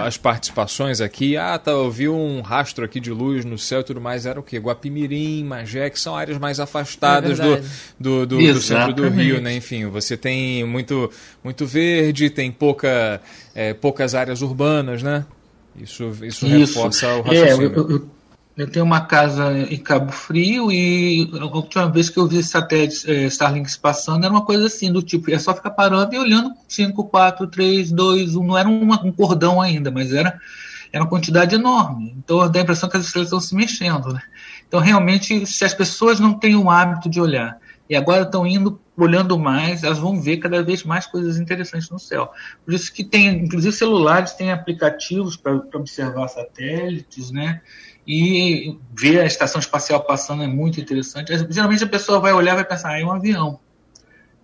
as 0.03 0.17
participações 0.17 0.99
aqui. 0.99 1.37
Ah, 1.37 1.57
tá, 1.57 1.71
eu 1.71 1.89
vi 1.89 2.09
um 2.09 2.41
rastro 2.41 2.83
aqui 2.83 2.99
de 2.99 3.11
luz 3.11 3.45
no 3.45 3.57
céu 3.57 3.79
e 3.79 3.83
tudo 3.83 4.01
mais. 4.01 4.25
Era 4.25 4.39
o 4.39 4.43
quê? 4.43 4.57
Guapimirim, 4.57 5.45
Magé, 5.45 5.89
que 5.89 5.99
são 5.99 6.15
áreas 6.15 6.37
mais 6.37 6.59
afastadas 6.59 7.39
é 7.39 7.43
do, 7.43 8.25
do, 8.25 8.25
do, 8.27 8.53
do, 8.53 8.61
centro 8.61 8.93
do 8.93 9.07
Rio, 9.07 9.39
né? 9.39 9.55
Enfim, 9.55 9.85
você 9.85 10.17
tem 10.17 10.65
muito, 10.65 11.09
muito 11.41 11.65
verde, 11.65 12.29
tem 12.29 12.51
pouca, 12.51 13.21
é, 13.55 13.73
poucas 13.73 14.13
áreas 14.13 14.41
urbanas, 14.41 15.01
né? 15.01 15.25
Isso, 15.79 16.09
isso, 16.21 16.45
isso. 16.45 16.47
reforça 16.47 17.15
o 17.15 17.21
raciocínio. 17.21 17.71
É, 17.71 17.79
eu, 17.79 17.89
eu 17.89 18.11
eu 18.11 18.11
tenho 18.67 18.85
uma 18.85 19.01
casa 19.01 19.51
em 19.53 19.77
Cabo 19.77 20.11
Frio 20.11 20.71
e 20.71 21.29
a 21.39 21.45
última 21.45 21.89
vez 21.89 22.09
que 22.09 22.17
eu 22.17 22.27
vi 22.27 22.43
satélites 22.43 23.07
é, 23.07 23.25
Starlinks 23.27 23.77
passando 23.77 24.25
era 24.25 24.33
uma 24.33 24.45
coisa 24.45 24.65
assim, 24.67 24.91
do 24.91 25.01
tipo, 25.01 25.31
é 25.31 25.39
só 25.39 25.53
ficar 25.53 25.71
parando 25.71 26.13
e 26.13 26.19
olhando 26.19 26.53
5, 26.67 27.03
4, 27.05 27.47
3, 27.47 27.91
2, 27.91 28.35
1, 28.35 28.43
não 28.43 28.57
era 28.57 28.67
uma, 28.67 29.01
um 29.05 29.11
cordão 29.11 29.61
ainda, 29.61 29.89
mas 29.89 30.11
era, 30.13 30.37
era 30.91 31.03
uma 31.03 31.09
quantidade 31.09 31.55
enorme. 31.55 32.13
Então 32.17 32.49
dá 32.51 32.59
a 32.59 32.63
impressão 32.63 32.89
que 32.89 32.97
as 32.97 33.05
estrelas 33.05 33.27
estão 33.27 33.39
se 33.39 33.55
mexendo. 33.55 34.13
Né? 34.13 34.21
Então 34.67 34.81
realmente, 34.81 35.45
se 35.45 35.63
as 35.63 35.73
pessoas 35.73 36.19
não 36.19 36.33
têm 36.33 36.55
o 36.55 36.69
hábito 36.69 37.09
de 37.09 37.21
olhar 37.21 37.57
e 37.89 37.95
agora 37.95 38.23
estão 38.23 38.45
indo 38.45 38.79
olhando 38.97 39.39
mais, 39.39 39.83
elas 39.83 39.97
vão 39.97 40.21
ver 40.21 40.37
cada 40.37 40.61
vez 40.61 40.83
mais 40.83 41.07
coisas 41.07 41.39
interessantes 41.39 41.89
no 41.89 41.99
céu. 41.99 42.31
Por 42.63 42.73
isso 42.73 42.93
que 42.93 43.03
tem, 43.03 43.27
inclusive 43.27 43.75
celulares 43.75 44.33
têm 44.33 44.51
aplicativos 44.51 45.35
para 45.35 45.55
observar 45.73 46.27
satélites, 46.27 47.31
né? 47.31 47.61
E 48.07 48.77
ver 48.93 49.19
a 49.19 49.25
estação 49.25 49.59
espacial 49.59 50.03
passando 50.03 50.43
é 50.43 50.47
muito 50.47 50.79
interessante. 50.81 51.31
Geralmente 51.49 51.83
a 51.83 51.87
pessoa 51.87 52.19
vai 52.19 52.33
olhar 52.33 52.53
e 52.53 52.55
vai 52.55 52.65
pensar, 52.65 52.89
ah, 52.89 52.99
é 52.99 53.05
um 53.05 53.11
avião. 53.11 53.59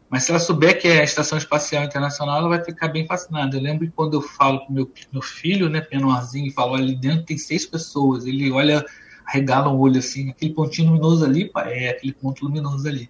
Mas 0.09 0.23
se 0.23 0.31
ela 0.31 0.39
souber 0.39 0.79
que 0.79 0.87
é 0.87 1.01
a 1.01 1.03
Estação 1.03 1.37
Espacial 1.37 1.83
Internacional, 1.83 2.37
ela 2.37 2.47
vai 2.47 2.63
ficar 2.63 2.87
bem 2.87 3.05
fascinada. 3.05 3.57
Eu 3.57 3.61
lembro 3.61 3.91
quando 3.93 4.13
eu 4.13 4.21
falo 4.21 4.65
com 4.65 4.71
meu, 4.71 4.89
meu 5.11 5.21
filho, 5.21 5.69
né, 5.69 5.85
menorzinho, 5.91 6.47
e 6.47 6.51
falo, 6.51 6.75
ali 6.75 6.95
dentro 6.95 7.25
tem 7.25 7.37
seis 7.37 7.65
pessoas. 7.65 8.25
Ele 8.25 8.49
olha, 8.49 8.85
regala 9.25 9.69
o 9.69 9.77
olho 9.77 9.99
assim, 9.99 10.29
aquele 10.29 10.53
pontinho 10.53 10.87
luminoso 10.89 11.25
ali, 11.25 11.51
é 11.65 11.89
aquele 11.89 12.13
ponto 12.13 12.45
luminoso 12.45 12.87
ali. 12.87 13.09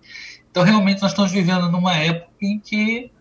Então, 0.50 0.64
realmente, 0.64 1.02
nós 1.02 1.12
estamos 1.12 1.32
vivendo 1.32 1.70
numa 1.70 1.96
época 1.96 2.32
em 2.42 2.60
que 2.60 3.12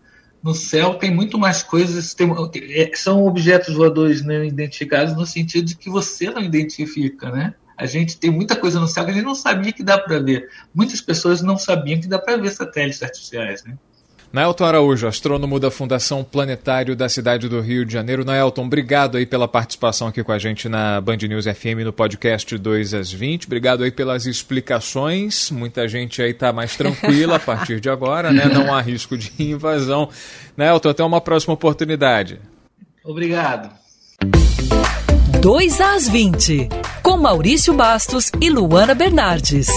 no 0.43 0.53
céu 0.53 0.95
tem 0.95 1.13
muito 1.13 1.37
mais 1.37 1.63
coisas, 1.63 2.13
tem, 2.13 2.29
é, 2.71 2.91
são 2.95 3.25
objetos 3.25 3.73
voadores 3.73 4.23
não 4.23 4.43
identificados 4.43 5.15
no 5.15 5.25
sentido 5.25 5.65
de 5.65 5.75
que 5.75 5.89
você 5.89 6.29
não 6.29 6.41
identifica, 6.41 7.31
né? 7.31 7.55
A 7.75 7.85
gente 7.85 8.17
tem 8.17 8.31
muita 8.31 8.55
coisa 8.55 8.79
no 8.79 8.87
céu 8.87 9.05
que 9.05 9.11
a 9.11 9.13
gente 9.13 9.25
não 9.25 9.35
sabia 9.35 9.71
que 9.71 9.83
dá 9.83 9.99
para 9.99 10.19
ver. 10.19 10.49
Muitas 10.73 10.99
pessoas 10.99 11.41
não 11.41 11.57
sabiam 11.57 11.99
que 11.99 12.07
dá 12.07 12.17
para 12.17 12.37
ver 12.37 12.49
satélites 12.49 13.03
artificiais, 13.03 13.63
né? 13.63 13.77
Naelton 14.31 14.65
Araújo, 14.65 15.07
astrônomo 15.07 15.59
da 15.59 15.71
Fundação 15.71 16.23
Planetário 16.23 16.95
da 16.95 17.07
cidade 17.07 17.47
do 17.47 17.61
Rio 17.61 17.85
de 17.85 17.93
Janeiro. 17.93 18.25
Naelton, 18.25 18.65
obrigado 18.65 19.17
aí 19.17 19.25
pela 19.25 19.47
participação 19.47 20.07
aqui 20.09 20.23
com 20.23 20.31
a 20.31 20.37
gente 20.37 20.67
na 20.67 20.99
Band 20.99 21.17
News 21.17 21.45
FM 21.45 21.83
no 21.85 21.93
podcast 21.93 22.57
2 22.57 22.93
às 22.93 23.11
20. 23.11 23.45
Obrigado 23.45 23.83
aí 23.83 23.91
pelas 23.91 24.25
explicações. 24.25 25.49
Muita 25.49 25.87
gente 25.87 26.21
aí 26.21 26.31
está 26.31 26.51
mais 26.51 26.75
tranquila 26.75 27.37
a 27.37 27.39
partir 27.39 27.79
de 27.79 27.89
agora, 27.89 28.31
né? 28.31 28.45
Não 28.45 28.73
há 28.73 28.81
risco 28.81 29.17
de 29.17 29.31
invasão. 29.39 30.09
Naelton, 30.57 30.89
até 30.89 31.03
uma 31.03 31.21
próxima 31.21 31.53
oportunidade. 31.53 32.39
Obrigado. 33.03 33.69
2 35.39 35.79
às 35.79 36.09
20, 36.09 36.67
com 37.01 37.15
Maurício 37.15 37.73
Bastos 37.73 38.29
e 38.41 38.49
Luana 38.49 38.93
Bernardes. 38.93 39.69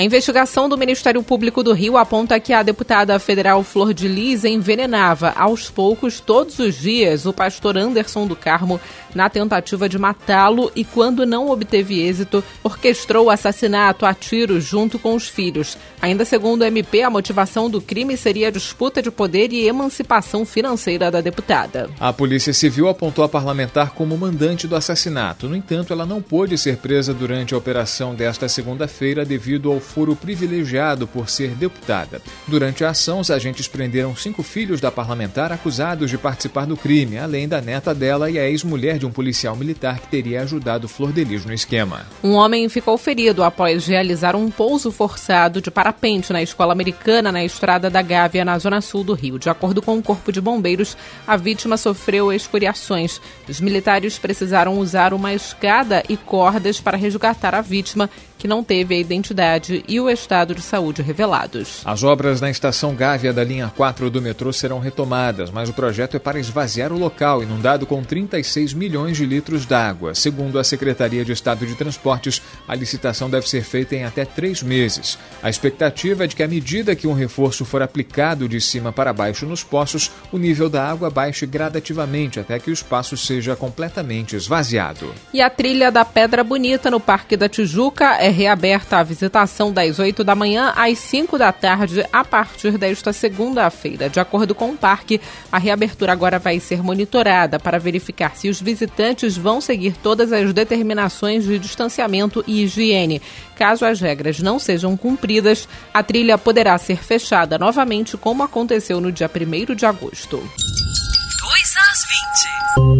A 0.00 0.02
investigação 0.02 0.66
do 0.66 0.78
Ministério 0.78 1.22
Público 1.22 1.62
do 1.62 1.74
Rio 1.74 1.98
aponta 1.98 2.40
que 2.40 2.54
a 2.54 2.62
deputada 2.62 3.18
federal 3.18 3.62
Flor 3.62 3.92
de 3.92 4.08
Lis 4.08 4.46
envenenava 4.46 5.34
aos 5.36 5.68
poucos 5.68 6.20
todos 6.20 6.58
os 6.58 6.74
dias 6.74 7.26
o 7.26 7.34
pastor 7.34 7.76
Anderson 7.76 8.26
do 8.26 8.34
Carmo 8.34 8.80
na 9.14 9.28
tentativa 9.28 9.90
de 9.90 9.98
matá-lo 9.98 10.72
e, 10.74 10.84
quando 10.84 11.26
não 11.26 11.50
obteve 11.50 12.00
êxito, 12.00 12.42
orquestrou 12.64 13.26
o 13.26 13.30
assassinato 13.30 14.06
a 14.06 14.14
tiros 14.14 14.64
junto 14.64 14.98
com 14.98 15.14
os 15.14 15.28
filhos. 15.28 15.76
Ainda 16.00 16.24
segundo 16.24 16.62
o 16.62 16.64
MP, 16.64 17.02
a 17.02 17.10
motivação 17.10 17.68
do 17.68 17.78
crime 17.78 18.16
seria 18.16 18.48
a 18.48 18.50
disputa 18.50 19.02
de 19.02 19.10
poder 19.10 19.52
e 19.52 19.68
emancipação 19.68 20.46
financeira 20.46 21.10
da 21.10 21.20
deputada. 21.20 21.90
A 22.00 22.10
Polícia 22.10 22.54
Civil 22.54 22.88
apontou 22.88 23.22
a 23.22 23.28
parlamentar 23.28 23.90
como 23.90 24.16
mandante 24.16 24.66
do 24.66 24.76
assassinato. 24.76 25.46
No 25.46 25.54
entanto, 25.54 25.92
ela 25.92 26.06
não 26.06 26.22
pôde 26.22 26.56
ser 26.56 26.78
presa 26.78 27.12
durante 27.12 27.52
a 27.52 27.58
operação 27.58 28.14
desta 28.14 28.48
segunda-feira 28.48 29.26
devido 29.26 29.70
ao 29.70 29.78
foro 29.90 30.14
privilegiado 30.14 31.06
por 31.06 31.28
ser 31.28 31.50
deputada. 31.50 32.22
Durante 32.46 32.84
a 32.84 32.90
ação, 32.90 33.20
os 33.20 33.30
agentes 33.30 33.66
prenderam 33.66 34.14
cinco 34.14 34.42
filhos 34.42 34.80
da 34.80 34.90
parlamentar 34.90 35.52
acusados 35.52 36.08
de 36.08 36.16
participar 36.16 36.66
do 36.66 36.76
crime, 36.76 37.18
além 37.18 37.48
da 37.48 37.60
neta 37.60 37.92
dela 37.92 38.30
e 38.30 38.38
a 38.38 38.48
ex-mulher 38.48 38.98
de 38.98 39.06
um 39.06 39.10
policial 39.10 39.56
militar 39.56 39.98
que 39.98 40.08
teria 40.08 40.42
ajudado 40.42 40.88
Flor 40.88 41.12
de 41.12 41.24
Lis 41.24 41.44
no 41.44 41.52
esquema. 41.52 42.06
Um 42.22 42.34
homem 42.34 42.68
ficou 42.68 42.96
ferido 42.96 43.42
após 43.42 43.86
realizar 43.86 44.36
um 44.36 44.50
pouso 44.50 44.92
forçado 44.92 45.60
de 45.60 45.70
parapente 45.70 46.32
na 46.32 46.42
escola 46.42 46.72
americana 46.72 47.32
na 47.32 47.44
estrada 47.44 47.90
da 47.90 48.02
Gávea, 48.02 48.44
na 48.44 48.58
zona 48.58 48.80
sul 48.80 49.02
do 49.02 49.14
Rio. 49.14 49.38
De 49.38 49.50
acordo 49.50 49.82
com 49.82 49.98
o 49.98 50.02
Corpo 50.02 50.30
de 50.30 50.40
Bombeiros, 50.40 50.96
a 51.26 51.36
vítima 51.36 51.76
sofreu 51.76 52.32
escoriações. 52.32 53.20
Os 53.48 53.60
militares 53.60 54.18
precisaram 54.18 54.78
usar 54.78 55.12
uma 55.12 55.34
escada 55.34 56.02
e 56.08 56.16
cordas 56.16 56.80
para 56.80 56.96
resgatar 56.96 57.54
a 57.54 57.60
vítima 57.60 58.08
que 58.40 58.48
não 58.48 58.64
teve 58.64 58.94
a 58.94 58.98
identidade 58.98 59.84
e 59.86 60.00
o 60.00 60.08
estado 60.08 60.54
de 60.54 60.62
saúde 60.62 61.02
revelados. 61.02 61.82
As 61.84 62.02
obras 62.02 62.40
na 62.40 62.50
estação 62.50 62.94
Gávea 62.94 63.34
da 63.34 63.44
linha 63.44 63.70
4 63.76 64.08
do 64.08 64.22
metrô 64.22 64.50
serão 64.50 64.78
retomadas, 64.78 65.50
mas 65.50 65.68
o 65.68 65.74
projeto 65.74 66.16
é 66.16 66.18
para 66.18 66.40
esvaziar 66.40 66.90
o 66.90 66.98
local, 66.98 67.42
inundado 67.42 67.84
com 67.84 68.02
36 68.02 68.72
milhões 68.72 69.18
de 69.18 69.26
litros 69.26 69.66
d'água. 69.66 70.14
Segundo 70.14 70.58
a 70.58 70.64
Secretaria 70.64 71.22
de 71.22 71.32
Estado 71.32 71.66
de 71.66 71.74
Transportes, 71.74 72.40
a 72.66 72.74
licitação 72.74 73.28
deve 73.28 73.46
ser 73.46 73.62
feita 73.62 73.94
em 73.94 74.04
até 74.04 74.24
três 74.24 74.62
meses. 74.62 75.18
A 75.42 75.50
expectativa 75.50 76.24
é 76.24 76.26
de 76.26 76.34
que, 76.34 76.42
à 76.42 76.48
medida 76.48 76.96
que 76.96 77.06
um 77.06 77.12
reforço 77.12 77.66
for 77.66 77.82
aplicado 77.82 78.48
de 78.48 78.58
cima 78.58 78.90
para 78.90 79.12
baixo 79.12 79.44
nos 79.44 79.62
poços, 79.62 80.10
o 80.32 80.38
nível 80.38 80.70
da 80.70 80.88
água 80.88 81.10
baixe 81.10 81.44
gradativamente 81.44 82.40
até 82.40 82.58
que 82.58 82.70
o 82.70 82.72
espaço 82.72 83.18
seja 83.18 83.54
completamente 83.54 84.34
esvaziado. 84.34 85.12
E 85.34 85.42
a 85.42 85.50
trilha 85.50 85.92
da 85.92 86.06
Pedra 86.06 86.42
Bonita 86.42 86.90
no 86.90 86.98
Parque 86.98 87.36
da 87.36 87.46
Tijuca 87.46 88.16
é 88.16 88.29
reaberta 88.30 88.98
a 88.98 89.02
visitação 89.02 89.72
das 89.72 89.98
8 89.98 90.22
da 90.24 90.34
manhã 90.34 90.72
às 90.76 90.98
5 90.98 91.36
da 91.36 91.52
tarde 91.52 92.04
a 92.12 92.24
partir 92.24 92.78
desta 92.78 93.12
segunda-feira. 93.12 94.08
De 94.08 94.20
acordo 94.20 94.54
com 94.54 94.70
o 94.70 94.76
parque, 94.76 95.20
a 95.50 95.58
reabertura 95.58 96.12
agora 96.12 96.38
vai 96.38 96.60
ser 96.60 96.82
monitorada 96.82 97.58
para 97.58 97.78
verificar 97.78 98.36
se 98.36 98.48
os 98.48 98.60
visitantes 98.60 99.36
vão 99.36 99.60
seguir 99.60 99.96
todas 99.96 100.32
as 100.32 100.52
determinações 100.52 101.44
de 101.44 101.58
distanciamento 101.58 102.44
e 102.46 102.62
higiene. 102.62 103.20
Caso 103.56 103.84
as 103.84 104.00
regras 104.00 104.40
não 104.40 104.58
sejam 104.58 104.96
cumpridas, 104.96 105.68
a 105.92 106.02
trilha 106.02 106.38
poderá 106.38 106.76
ser 106.78 107.02
fechada 107.02 107.58
novamente, 107.58 108.16
como 108.16 108.42
aconteceu 108.42 109.00
no 109.00 109.12
dia 109.12 109.30
1 109.30 109.74
de 109.74 109.84
agosto. 109.84 110.36
2 110.36 111.76
às 111.76 112.94
20. 112.96 112.99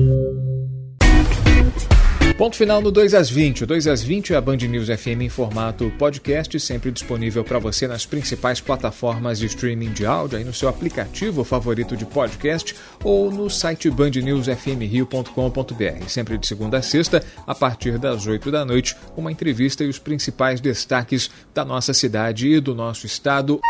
Ponto 2.41 2.57
final 2.57 2.81
no 2.81 2.91
2 2.91 3.13
às 3.13 3.29
20. 3.29 3.65
O 3.65 3.67
2 3.67 3.87
às 3.87 4.03
20 4.03 4.33
é 4.33 4.37
a 4.37 4.41
Band 4.41 4.57
News 4.57 4.87
FM 4.87 5.21
em 5.21 5.29
formato 5.29 5.93
podcast, 5.99 6.59
sempre 6.59 6.91
disponível 6.91 7.45
para 7.45 7.59
você 7.59 7.87
nas 7.87 8.07
principais 8.07 8.63
plataformas 8.63 9.39
de 9.39 9.45
streaming 9.45 9.93
de 9.93 10.07
áudio, 10.07 10.39
aí 10.39 10.45
no 10.45 10.55
seu 10.55 10.71
aplicativo 10.71 11.45
favorito 11.45 11.95
de 11.95 12.07
podcast 12.07 12.75
ou 13.05 13.31
no 13.31 13.51
site 13.51 13.91
bandnewsfmrio.com.br. 13.91 16.09
Sempre 16.09 16.39
de 16.39 16.47
segunda 16.47 16.79
a 16.79 16.83
sexta, 16.83 17.23
a 17.47 17.55
partir 17.55 17.99
das 17.99 18.27
8 18.27 18.51
da 18.51 18.65
noite, 18.65 18.97
uma 19.15 19.31
entrevista 19.31 19.85
e 19.85 19.89
os 19.89 19.99
principais 19.99 20.63
destaques 20.63 21.31
da 21.53 21.63
nossa 21.63 21.93
cidade 21.93 22.49
e 22.49 22.59
do 22.59 22.75
nosso 22.75 23.05
estado. 23.05 23.61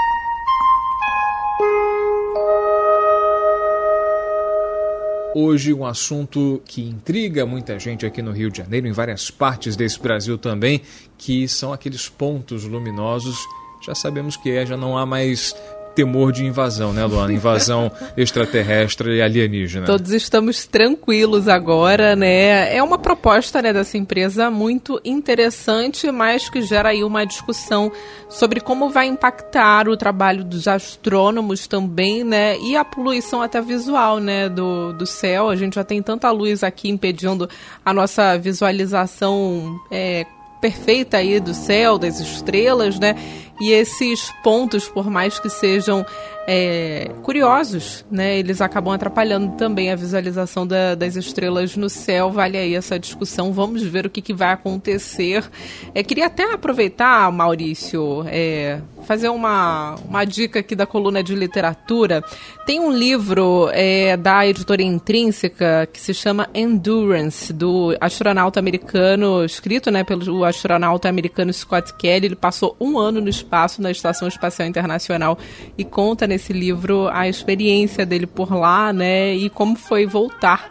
Hoje, 5.32 5.72
um 5.72 5.86
assunto 5.86 6.60
que 6.64 6.82
intriga 6.82 7.46
muita 7.46 7.78
gente 7.78 8.04
aqui 8.04 8.20
no 8.20 8.32
Rio 8.32 8.50
de 8.50 8.58
Janeiro, 8.58 8.88
em 8.88 8.92
várias 8.92 9.30
partes 9.30 9.76
desse 9.76 10.00
Brasil 10.00 10.36
também, 10.36 10.82
que 11.16 11.46
são 11.46 11.72
aqueles 11.72 12.08
pontos 12.08 12.64
luminosos. 12.64 13.38
Já 13.80 13.94
sabemos 13.94 14.36
que 14.36 14.50
é, 14.50 14.66
já 14.66 14.76
não 14.76 14.98
há 14.98 15.06
mais 15.06 15.54
temor 15.94 16.32
de 16.32 16.44
invasão, 16.44 16.92
né, 16.92 17.04
Luana? 17.04 17.32
Invasão 17.32 17.90
extraterrestre 18.16 19.16
e 19.16 19.22
alienígena. 19.22 19.86
Todos 19.86 20.12
estamos 20.12 20.66
tranquilos 20.66 21.48
agora, 21.48 22.16
né? 22.16 22.74
É 22.74 22.82
uma 22.82 22.98
proposta 22.98 23.60
né, 23.62 23.72
dessa 23.72 23.98
empresa 23.98 24.50
muito 24.50 25.00
interessante, 25.04 26.10
mas 26.10 26.48
que 26.48 26.62
gera 26.62 26.90
aí 26.90 27.04
uma 27.04 27.24
discussão 27.24 27.90
sobre 28.28 28.60
como 28.60 28.90
vai 28.90 29.06
impactar 29.06 29.88
o 29.88 29.96
trabalho 29.96 30.44
dos 30.44 30.68
astrônomos 30.68 31.66
também, 31.66 32.24
né? 32.24 32.58
E 32.58 32.76
a 32.76 32.84
poluição 32.84 33.42
até 33.42 33.60
visual, 33.60 34.18
né, 34.18 34.48
do, 34.48 34.92
do 34.92 35.06
céu. 35.06 35.48
A 35.48 35.56
gente 35.56 35.74
já 35.74 35.84
tem 35.84 36.02
tanta 36.02 36.30
luz 36.30 36.62
aqui 36.62 36.88
impedindo 36.88 37.48
a 37.84 37.92
nossa 37.92 38.38
visualização 38.38 39.78
é, 39.90 40.26
perfeita 40.60 41.16
aí 41.16 41.40
do 41.40 41.54
céu, 41.54 41.98
das 41.98 42.20
estrelas, 42.20 42.98
né? 42.98 43.16
E 43.60 43.72
esses 43.72 44.32
pontos, 44.42 44.88
por 44.88 45.10
mais 45.10 45.38
que 45.38 45.50
sejam 45.50 46.04
é, 46.52 47.10
curiosos, 47.22 48.04
né? 48.10 48.36
Eles 48.36 48.60
acabam 48.60 48.92
atrapalhando 48.92 49.56
também 49.56 49.92
a 49.92 49.94
visualização 49.94 50.66
da, 50.66 50.96
das 50.96 51.14
estrelas 51.14 51.76
no 51.76 51.88
céu. 51.88 52.28
Vale 52.30 52.56
aí 52.56 52.74
essa 52.74 52.98
discussão. 52.98 53.52
Vamos 53.52 53.84
ver 53.84 54.06
o 54.06 54.10
que, 54.10 54.20
que 54.20 54.34
vai 54.34 54.52
acontecer. 54.52 55.48
É, 55.94 56.02
queria 56.02 56.26
até 56.26 56.52
aproveitar, 56.52 57.30
Maurício, 57.30 58.24
é, 58.26 58.80
fazer 59.06 59.28
uma, 59.28 59.94
uma 60.08 60.24
dica 60.24 60.58
aqui 60.58 60.74
da 60.74 60.86
coluna 60.86 61.22
de 61.22 61.36
literatura. 61.36 62.24
Tem 62.66 62.80
um 62.80 62.90
livro 62.90 63.68
é, 63.72 64.16
da 64.16 64.44
editora 64.46 64.82
Intrínseca 64.82 65.88
que 65.92 66.00
se 66.00 66.12
chama 66.12 66.48
Endurance, 66.52 67.52
do 67.52 67.96
astronauta 68.00 68.58
americano, 68.58 69.44
escrito 69.44 69.90
né, 69.90 70.02
pelo 70.02 70.44
astronauta 70.44 71.08
americano 71.08 71.52
Scott 71.52 71.94
Kelly. 71.94 72.26
Ele 72.26 72.36
passou 72.36 72.76
um 72.80 72.98
ano 72.98 73.20
no 73.20 73.28
espaço, 73.28 73.49
na 73.82 73.90
Estação 73.90 74.28
Espacial 74.28 74.68
Internacional, 74.68 75.38
e 75.76 75.84
conta 75.84 76.26
nesse 76.26 76.52
livro 76.52 77.08
a 77.08 77.28
experiência 77.28 78.06
dele 78.06 78.26
por 78.26 78.54
lá, 78.54 78.92
né, 78.92 79.34
e 79.34 79.50
como 79.50 79.76
foi 79.76 80.06
voltar 80.06 80.70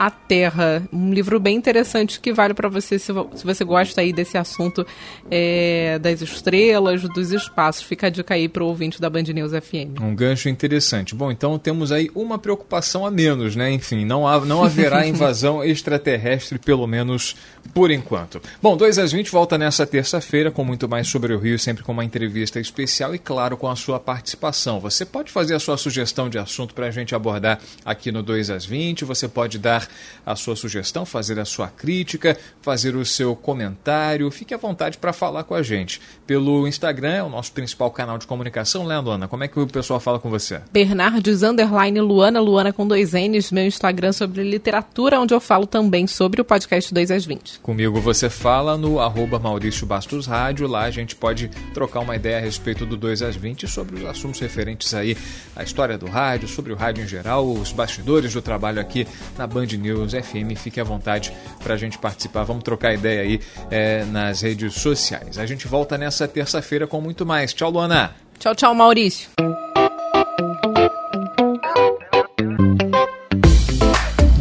a 0.00 0.10
Terra. 0.10 0.82
Um 0.90 1.12
livro 1.12 1.38
bem 1.38 1.54
interessante 1.54 2.20
que 2.20 2.32
vale 2.32 2.54
para 2.54 2.70
você 2.70 2.98
se, 2.98 3.12
se, 3.34 3.44
você 3.44 3.62
gosta 3.62 4.00
aí 4.00 4.14
desse 4.14 4.38
assunto 4.38 4.86
é, 5.30 5.98
das 5.98 6.22
estrelas, 6.22 7.02
dos 7.02 7.32
espaços. 7.32 7.82
Fica 7.82 8.06
a 8.06 8.10
dica 8.10 8.32
aí 8.32 8.48
para 8.48 8.64
o 8.64 8.66
ouvinte 8.66 8.98
da 8.98 9.10
Band 9.10 9.24
News 9.24 9.52
FM. 9.52 10.00
Um 10.00 10.14
gancho 10.14 10.48
interessante. 10.48 11.14
Bom, 11.14 11.30
então 11.30 11.58
temos 11.58 11.92
aí 11.92 12.10
uma 12.14 12.38
preocupação 12.38 13.04
a 13.04 13.10
menos, 13.10 13.54
né? 13.54 13.70
Enfim, 13.70 14.06
não, 14.06 14.26
há, 14.26 14.40
não 14.40 14.64
haverá 14.64 15.04
invasão 15.06 15.62
extraterrestre, 15.62 16.58
pelo 16.58 16.86
menos 16.86 17.36
por 17.74 17.90
enquanto. 17.90 18.40
Bom, 18.62 18.78
2 18.78 18.98
às 18.98 19.12
20 19.12 19.30
volta 19.30 19.58
nessa 19.58 19.86
terça-feira 19.86 20.50
com 20.50 20.64
muito 20.64 20.88
mais 20.88 21.08
sobre 21.08 21.34
o 21.34 21.38
Rio, 21.38 21.58
sempre 21.58 21.84
com 21.84 21.92
uma 21.92 22.06
entrevista 22.06 22.58
especial 22.58 23.14
e, 23.14 23.18
claro, 23.18 23.54
com 23.54 23.68
a 23.68 23.76
sua 23.76 24.00
participação. 24.00 24.80
Você 24.80 25.04
pode 25.04 25.30
fazer 25.30 25.56
a 25.56 25.60
sua 25.60 25.76
sugestão 25.76 26.30
de 26.30 26.38
assunto 26.38 26.72
para 26.72 26.86
a 26.86 26.90
gente 26.90 27.14
abordar 27.14 27.60
aqui 27.84 28.10
no 28.10 28.22
2 28.22 28.48
às 28.48 28.64
20. 28.64 29.04
Você 29.04 29.28
pode 29.28 29.58
dar 29.58 29.89
a 30.24 30.36
sua 30.36 30.56
sugestão, 30.56 31.04
fazer 31.04 31.38
a 31.38 31.44
sua 31.44 31.68
crítica, 31.68 32.36
fazer 32.60 32.94
o 32.94 33.04
seu 33.04 33.34
comentário. 33.34 34.30
Fique 34.30 34.54
à 34.54 34.56
vontade 34.56 34.98
para 34.98 35.12
falar 35.12 35.44
com 35.44 35.54
a 35.54 35.62
gente. 35.62 36.00
Pelo 36.26 36.66
Instagram, 36.66 37.12
é 37.14 37.22
o 37.22 37.28
nosso 37.28 37.52
principal 37.52 37.90
canal 37.90 38.18
de 38.18 38.26
comunicação, 38.26 38.86
né, 38.86 38.98
Luana? 38.98 39.28
Como 39.28 39.44
é 39.44 39.48
que 39.48 39.58
o 39.58 39.66
pessoal 39.66 40.00
fala 40.00 40.18
com 40.18 40.30
você? 40.30 40.60
Bernardes 40.72 41.42
Underline 41.42 42.00
Luana, 42.00 42.40
Luana 42.40 42.72
com 42.72 42.86
dois 42.86 43.12
N's, 43.12 43.50
meu 43.50 43.66
Instagram 43.66 44.12
sobre 44.12 44.42
literatura, 44.42 45.20
onde 45.20 45.34
eu 45.34 45.40
falo 45.40 45.66
também 45.66 46.06
sobre 46.06 46.40
o 46.40 46.44
podcast 46.44 46.92
2 46.92 47.10
às 47.10 47.24
20. 47.24 47.60
Comigo 47.60 48.00
você 48.00 48.28
fala 48.28 48.76
no 48.76 49.00
arroba 49.00 49.38
Maurício 49.38 49.86
Bastos 49.86 50.26
Rádio. 50.26 50.66
Lá 50.66 50.82
a 50.82 50.90
gente 50.90 51.16
pode 51.16 51.48
trocar 51.72 52.00
uma 52.00 52.16
ideia 52.16 52.38
a 52.38 52.40
respeito 52.40 52.86
do 52.86 52.96
2 52.96 53.22
às 53.22 53.36
20 53.36 53.66
sobre 53.66 53.96
os 53.96 54.04
assuntos 54.04 54.40
referentes 54.40 54.92
aí 54.94 55.16
à 55.56 55.62
história 55.62 55.96
do 55.96 56.06
rádio, 56.06 56.48
sobre 56.48 56.72
o 56.72 56.76
rádio 56.76 57.04
em 57.04 57.08
geral, 57.08 57.50
os 57.50 57.72
bastidores 57.72 58.32
do 58.32 58.42
trabalho 58.42 58.80
aqui 58.80 59.06
na 59.36 59.46
Band 59.46 59.66
News 59.80 60.12
FM. 60.12 60.56
Fique 60.56 60.80
à 60.80 60.84
vontade 60.84 61.32
para 61.62 61.74
a 61.74 61.76
gente 61.76 61.98
participar. 61.98 62.44
Vamos 62.44 62.62
trocar 62.62 62.94
ideia 62.94 63.22
aí 63.22 63.40
é, 63.70 64.04
nas 64.04 64.42
redes 64.42 64.74
sociais. 64.74 65.38
A 65.38 65.46
gente 65.46 65.66
volta 65.66 65.98
nessa 65.98 66.28
terça-feira 66.28 66.86
com 66.86 67.00
muito 67.00 67.26
mais. 67.26 67.52
Tchau, 67.52 67.70
Luana. 67.70 68.14
Tchau, 68.38 68.54
tchau, 68.54 68.74
Maurício. 68.74 69.28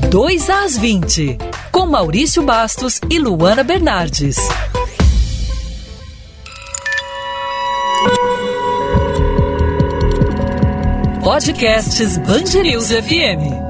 Dois 0.10 0.50
às 0.50 0.76
20, 0.78 1.38
com 1.72 1.86
Maurício 1.86 2.42
Bastos 2.42 3.00
e 3.10 3.20
Luana 3.20 3.64
Bernardes. 3.64 4.38
Podcasts 11.24 12.18
News 12.18 12.92
FM. 12.92 13.69